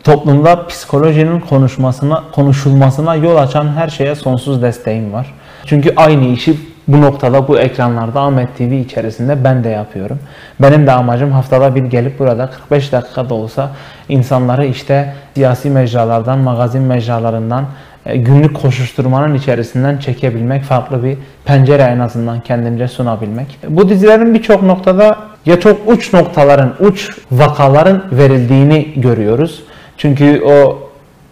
toplumda 0.03 0.67
psikolojinin 0.67 1.39
konuşmasına, 1.39 2.23
konuşulmasına 2.31 3.15
yol 3.15 3.35
açan 3.35 3.67
her 3.67 3.87
şeye 3.87 4.15
sonsuz 4.15 4.61
desteğim 4.61 5.13
var. 5.13 5.33
Çünkü 5.65 5.93
aynı 5.95 6.25
işi 6.25 6.72
bu 6.87 7.01
noktada 7.01 7.47
bu 7.47 7.59
ekranlarda 7.59 8.21
Ahmet 8.21 8.57
TV 8.57 8.61
içerisinde 8.61 9.43
ben 9.43 9.63
de 9.63 9.69
yapıyorum. 9.69 10.19
Benim 10.59 10.87
de 10.87 10.91
amacım 10.91 11.31
haftada 11.31 11.75
bir 11.75 11.83
gelip 11.83 12.19
burada 12.19 12.49
45 12.49 12.91
dakikada 12.91 13.33
olsa 13.33 13.71
insanları 14.09 14.65
işte 14.65 15.13
siyasi 15.35 15.69
mecralardan, 15.69 16.39
magazin 16.39 16.81
mecralarından, 16.81 17.65
e, 18.05 18.17
günlük 18.17 18.61
koşuşturmanın 18.61 19.35
içerisinden 19.35 19.97
çekebilmek, 19.97 20.63
farklı 20.63 21.03
bir 21.03 21.17
pencere 21.45 21.81
en 21.81 21.99
azından 21.99 22.39
kendince 22.39 22.87
sunabilmek. 22.87 23.59
Bu 23.69 23.89
dizilerin 23.89 24.33
birçok 24.33 24.63
noktada 24.63 25.17
ya 25.45 25.59
çok 25.59 25.79
uç 25.87 26.13
noktaların, 26.13 26.73
uç 26.79 27.09
vakaların 27.31 28.03
verildiğini 28.11 28.93
görüyoruz. 28.95 29.63
Çünkü 29.97 30.43
o 30.45 30.79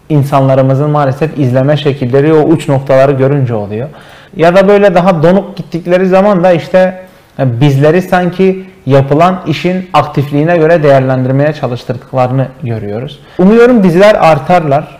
insanlarımızın 0.08 0.90
maalesef 0.90 1.38
izleme 1.38 1.76
şekilleri 1.76 2.32
o 2.34 2.42
uç 2.42 2.68
noktaları 2.68 3.12
görünce 3.12 3.54
oluyor. 3.54 3.88
Ya 4.36 4.56
da 4.56 4.68
böyle 4.68 4.94
daha 4.94 5.22
donuk 5.22 5.56
gittikleri 5.56 6.06
zaman 6.06 6.44
da 6.44 6.52
işte 6.52 7.00
e, 7.38 7.60
bizleri 7.60 8.02
sanki 8.02 8.64
yapılan 8.86 9.40
işin 9.46 9.90
aktifliğine 9.92 10.56
göre 10.56 10.82
değerlendirmeye 10.82 11.52
çalıştırdıklarını 11.52 12.46
görüyoruz. 12.62 13.20
Umuyorum 13.38 13.84
diziler 13.84 14.14
artarlar 14.14 14.98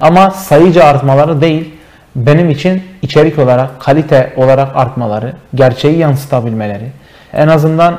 ama 0.00 0.30
sayıca 0.30 0.84
artmaları 0.84 1.40
değil, 1.40 1.74
benim 2.16 2.50
için 2.50 2.82
içerik 3.02 3.38
olarak, 3.38 3.80
kalite 3.80 4.32
olarak 4.36 4.76
artmaları, 4.76 5.32
gerçeği 5.54 5.98
yansıtabilmeleri, 5.98 6.86
en 7.32 7.48
azından 7.48 7.98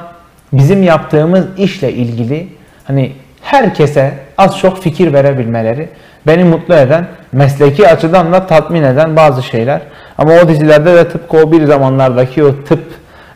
bizim 0.53 0.83
yaptığımız 0.83 1.45
işle 1.57 1.93
ilgili 1.93 2.47
hani 2.83 3.11
herkese 3.41 4.13
az 4.37 4.59
çok 4.59 4.83
fikir 4.83 5.13
verebilmeleri 5.13 5.89
beni 6.27 6.43
mutlu 6.43 6.73
eden, 6.75 7.07
mesleki 7.31 7.87
açıdan 7.87 8.33
da 8.33 8.47
tatmin 8.47 8.83
eden 8.83 9.15
bazı 9.15 9.43
şeyler. 9.43 9.81
Ama 10.17 10.31
o 10.43 10.47
dizilerde 10.47 10.95
de 10.95 11.09
tıpkı 11.09 11.37
o 11.37 11.51
bir 11.51 11.65
zamanlardaki 11.65 12.43
o 12.43 12.63
tıp 12.63 12.83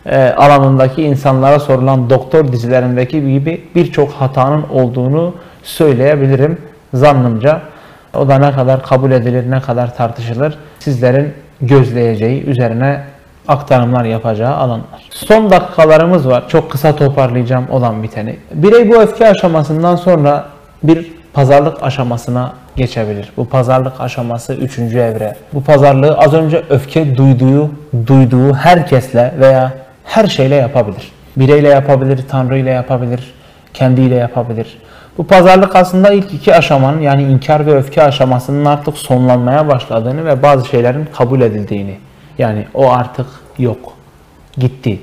e, 0.06 0.34
alanındaki 0.38 1.04
insanlara 1.04 1.60
sorulan 1.60 2.10
doktor 2.10 2.52
dizilerindeki 2.52 3.34
gibi 3.34 3.64
birçok 3.76 4.12
hatanın 4.12 4.64
olduğunu 4.70 5.34
söyleyebilirim 5.64 6.58
zannımca. 6.94 7.62
O 8.16 8.28
da 8.28 8.38
ne 8.38 8.52
kadar 8.52 8.84
kabul 8.84 9.12
edilir, 9.12 9.52
ne 9.52 9.62
kadar 9.62 9.96
tartışılır 9.96 10.58
sizlerin 10.80 11.34
gözleyeceği, 11.62 12.44
üzerine 12.44 13.02
aktarımlar 13.48 14.06
yapacağı 14.06 14.56
alanlar. 14.56 15.10
Son 15.10 15.50
dakikalarımız 15.50 16.28
var. 16.28 16.50
Çok 16.50 16.72
kısa 16.72 16.96
toparlayacağım 16.96 17.70
olan 17.70 18.04
biteni. 18.04 18.36
Birey 18.54 18.90
bu 18.90 19.02
öfke 19.02 19.30
aşamasından 19.30 19.96
sonra 19.96 20.46
bir 20.84 21.12
pazarlık 21.34 21.84
aşamasına 21.84 22.54
geçebilir. 22.78 23.32
Bu 23.38 23.50
pazarlık 23.50 24.02
aşaması 24.02 24.54
üçüncü 24.54 24.98
evre. 24.98 25.36
Bu 25.54 25.64
pazarlığı 25.64 26.18
az 26.18 26.34
önce 26.34 26.64
öfke 26.70 27.18
duyduğu, 27.18 27.72
duyduğu 28.08 28.54
herkesle 28.54 29.34
veya 29.40 29.74
her 30.04 30.28
şeyle 30.28 30.56
yapabilir. 30.56 31.12
Bireyle 31.38 31.68
yapabilir, 31.68 32.20
Tanrı 32.30 32.58
ile 32.58 32.70
yapabilir, 32.70 33.34
kendiyle 33.74 34.16
yapabilir. 34.16 34.78
Bu 35.18 35.28
pazarlık 35.28 35.76
aslında 35.76 36.14
ilk 36.14 36.34
iki 36.34 36.56
aşamanın 36.56 37.02
yani 37.02 37.24
inkar 37.24 37.66
ve 37.66 37.76
öfke 37.76 38.04
aşamasının 38.04 38.66
artık 38.66 38.98
sonlanmaya 38.98 39.68
başladığını 39.68 40.26
ve 40.26 40.44
bazı 40.44 40.68
şeylerin 40.68 41.08
kabul 41.18 41.42
edildiğini 41.42 41.98
yani 42.38 42.66
o 42.74 42.92
artık 42.92 43.28
yok, 43.58 43.94
gitti, 44.58 45.00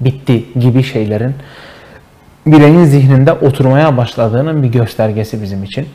bitti 0.00 0.44
gibi 0.60 0.82
şeylerin 0.82 1.34
bireyin 2.46 2.84
zihninde 2.84 3.32
oturmaya 3.32 3.96
başladığının 3.96 4.62
bir 4.62 4.68
göstergesi 4.68 5.42
bizim 5.42 5.64
için. 5.64 5.86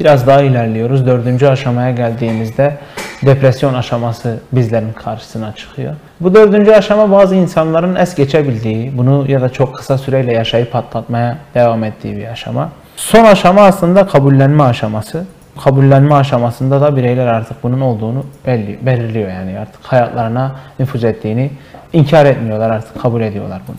Biraz 0.00 0.26
daha 0.26 0.42
ilerliyoruz. 0.42 1.06
Dördüncü 1.06 1.46
aşamaya 1.46 1.90
geldiğimizde 1.90 2.76
depresyon 3.22 3.74
aşaması 3.74 4.38
bizlerin 4.52 4.92
karşısına 4.92 5.54
çıkıyor. 5.54 5.94
Bu 6.20 6.34
dördüncü 6.34 6.72
aşama 6.72 7.10
bazı 7.12 7.34
insanların 7.34 7.94
es 7.94 8.14
geçebildiği, 8.14 8.98
bunu 8.98 9.24
ya 9.28 9.40
da 9.40 9.48
çok 9.48 9.74
kısa 9.74 9.98
süreyle 9.98 10.32
yaşayıp 10.32 10.72
patlatmaya 10.72 11.38
devam 11.54 11.84
ettiği 11.84 12.16
bir 12.16 12.26
aşama. 12.26 12.68
Son 12.96 13.24
aşama 13.24 13.60
aslında 13.62 14.06
kabullenme 14.06 14.62
aşaması. 14.62 15.24
Kabullenme 15.64 16.14
aşamasında 16.14 16.80
da 16.80 16.96
bireyler 16.96 17.26
artık 17.26 17.62
bunun 17.62 17.80
olduğunu 17.80 18.26
belli, 18.46 18.78
belirliyor 18.82 19.28
yani 19.28 19.58
artık 19.58 19.84
hayatlarına 19.84 20.56
nüfuz 20.78 21.04
ettiğini 21.04 21.50
inkar 21.92 22.26
etmiyorlar 22.26 22.70
artık 22.70 23.02
kabul 23.02 23.20
ediyorlar 23.20 23.60
bunu. 23.68 23.76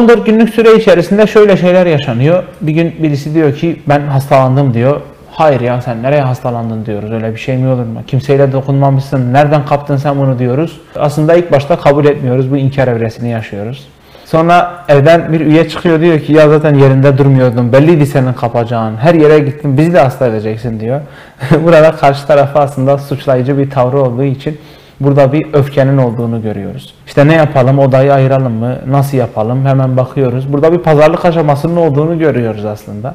14 0.00 0.26
günlük 0.26 0.54
süre 0.54 0.76
içerisinde 0.76 1.26
şöyle 1.26 1.56
şeyler 1.56 1.86
yaşanıyor. 1.86 2.44
Bir 2.60 2.72
gün 2.72 2.94
birisi 2.98 3.34
diyor 3.34 3.54
ki 3.54 3.82
ben 3.88 4.00
hastalandım 4.00 4.74
diyor. 4.74 5.00
Hayır 5.40 5.60
ya 5.60 5.80
sen 5.80 6.02
nereye 6.02 6.22
hastalandın 6.22 6.86
diyoruz. 6.86 7.12
Öyle 7.12 7.32
bir 7.34 7.38
şey 7.38 7.56
mi 7.56 7.68
olur 7.68 7.84
mu? 7.84 8.02
Kimseyle 8.06 8.52
dokunmamışsın. 8.52 9.32
Nereden 9.32 9.64
kaptın 9.66 9.96
sen 9.96 10.18
bunu 10.18 10.38
diyoruz. 10.38 10.80
Aslında 10.96 11.34
ilk 11.34 11.52
başta 11.52 11.78
kabul 11.78 12.04
etmiyoruz. 12.04 12.50
Bu 12.50 12.56
inkar 12.56 12.88
evresini 12.88 13.30
yaşıyoruz. 13.30 13.88
Sonra 14.24 14.84
evden 14.88 15.32
bir 15.32 15.40
üye 15.40 15.68
çıkıyor 15.68 16.00
diyor 16.00 16.20
ki 16.20 16.32
ya 16.32 16.48
zaten 16.48 16.74
yerinde 16.74 17.18
durmuyordun. 17.18 17.72
Belliydi 17.72 18.06
senin 18.06 18.32
kapacağın. 18.32 18.96
Her 18.96 19.14
yere 19.14 19.38
gittin. 19.38 19.78
Bizi 19.78 19.92
de 19.92 20.00
hasta 20.00 20.26
edeceksin 20.26 20.80
diyor. 20.80 21.00
Burada 21.64 21.92
karşı 21.92 22.26
tarafı 22.26 22.58
aslında 22.58 22.98
suçlayıcı 22.98 23.58
bir 23.58 23.70
tavrı 23.70 24.02
olduğu 24.02 24.24
için 24.24 24.58
burada 25.00 25.32
bir 25.32 25.46
öfkenin 25.52 25.98
olduğunu 25.98 26.42
görüyoruz. 26.42 26.94
İşte 27.06 27.28
ne 27.28 27.34
yapalım, 27.34 27.78
odayı 27.78 28.14
ayıralım 28.14 28.52
mı, 28.52 28.78
nasıl 28.86 29.18
yapalım 29.18 29.66
hemen 29.66 29.96
bakıyoruz. 29.96 30.52
Burada 30.52 30.72
bir 30.72 30.78
pazarlık 30.78 31.24
aşamasının 31.24 31.76
olduğunu 31.76 32.18
görüyoruz 32.18 32.64
aslında. 32.64 33.14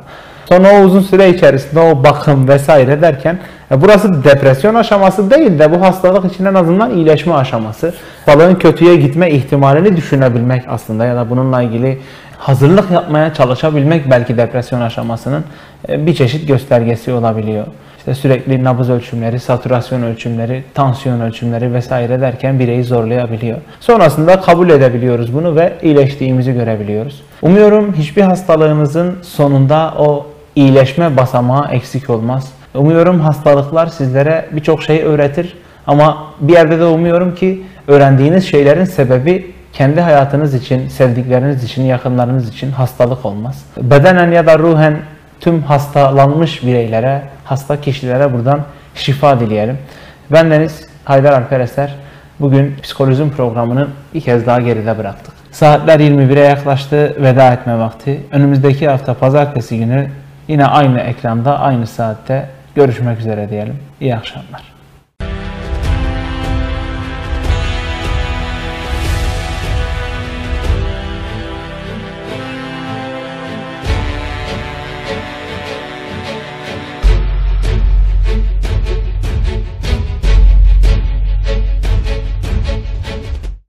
Sonra 0.49 0.67
o 0.79 0.83
uzun 0.83 1.01
süre 1.01 1.29
içerisinde 1.29 1.79
o 1.79 2.03
bakım 2.03 2.47
vesaire 2.47 3.01
derken 3.01 3.39
e, 3.71 3.81
burası 3.81 4.23
depresyon 4.23 4.75
aşaması 4.75 5.31
değil 5.31 5.59
de 5.59 5.71
bu 5.71 5.81
hastalık 5.81 6.33
için 6.33 6.45
en 6.45 6.53
azından 6.53 6.95
iyileşme 6.95 7.33
aşaması. 7.33 7.93
Balığın 8.27 8.55
kötüye 8.55 8.95
gitme 8.95 9.31
ihtimalini 9.31 9.97
düşünebilmek 9.97 10.63
aslında 10.67 11.05
ya 11.05 11.15
da 11.15 11.29
bununla 11.29 11.61
ilgili 11.61 11.99
hazırlık 12.37 12.91
yapmaya 12.91 13.33
çalışabilmek 13.33 14.11
belki 14.11 14.37
depresyon 14.37 14.81
aşamasının 14.81 15.43
e, 15.89 16.05
bir 16.05 16.15
çeşit 16.15 16.47
göstergesi 16.47 17.13
olabiliyor. 17.13 17.65
İşte 17.97 18.15
sürekli 18.15 18.63
nabız 18.63 18.89
ölçümleri, 18.89 19.39
saturasyon 19.39 20.01
ölçümleri, 20.01 20.63
tansiyon 20.73 21.21
ölçümleri 21.21 21.73
vesaire 21.73 22.21
derken 22.21 22.59
bireyi 22.59 22.83
zorlayabiliyor. 22.83 23.57
Sonrasında 23.79 24.41
kabul 24.41 24.69
edebiliyoruz 24.69 25.33
bunu 25.33 25.55
ve 25.55 25.73
iyileştiğimizi 25.81 26.53
görebiliyoruz. 26.53 27.23
Umuyorum 27.41 27.93
hiçbir 27.93 28.21
hastalığınızın 28.21 29.15
sonunda 29.21 29.93
o 29.97 30.25
iyileşme 30.55 31.17
basamağı 31.17 31.71
eksik 31.71 32.09
olmaz. 32.09 32.51
Umuyorum 32.73 33.19
hastalıklar 33.19 33.87
sizlere 33.87 34.45
birçok 34.51 34.83
şey 34.83 35.03
öğretir 35.03 35.57
ama 35.87 36.27
bir 36.39 36.53
yerde 36.53 36.79
de 36.79 36.85
umuyorum 36.85 37.35
ki 37.35 37.63
öğrendiğiniz 37.87 38.47
şeylerin 38.47 38.85
sebebi 38.85 39.51
kendi 39.73 40.01
hayatınız 40.01 40.53
için, 40.53 40.87
sevdikleriniz 40.87 41.63
için, 41.63 41.83
yakınlarınız 41.83 42.49
için 42.49 42.71
hastalık 42.71 43.25
olmaz. 43.25 43.65
Bedenen 43.77 44.31
ya 44.31 44.45
da 44.45 44.59
ruhen 44.59 44.97
tüm 45.39 45.61
hastalanmış 45.61 46.63
bireylere, 46.63 47.21
hasta 47.43 47.81
kişilere 47.81 48.33
buradan 48.33 48.61
şifa 48.95 49.39
dileyelim. 49.39 49.77
Ben 50.31 50.51
Deniz 50.51 50.87
Haydar 51.05 51.33
Alper 51.33 51.59
Eser. 51.59 51.95
Bugün 52.39 52.75
psikolojim 52.83 53.31
programını 53.31 53.87
bir 54.13 54.21
kez 54.21 54.45
daha 54.45 54.61
geride 54.61 54.97
bıraktık. 54.97 55.33
Saatler 55.51 55.99
21'e 55.99 56.43
yaklaştı. 56.43 57.15
Veda 57.23 57.53
etme 57.53 57.79
vakti. 57.79 58.19
Önümüzdeki 58.31 58.87
hafta 58.87 59.13
pazartesi 59.13 59.77
günü 59.79 60.07
yine 60.47 60.65
aynı 60.65 60.99
ekranda, 60.99 61.59
aynı 61.59 61.87
saatte 61.87 62.49
görüşmek 62.75 63.19
üzere 63.19 63.49
diyelim. 63.49 63.79
İyi 64.01 64.15
akşamlar. 64.15 64.74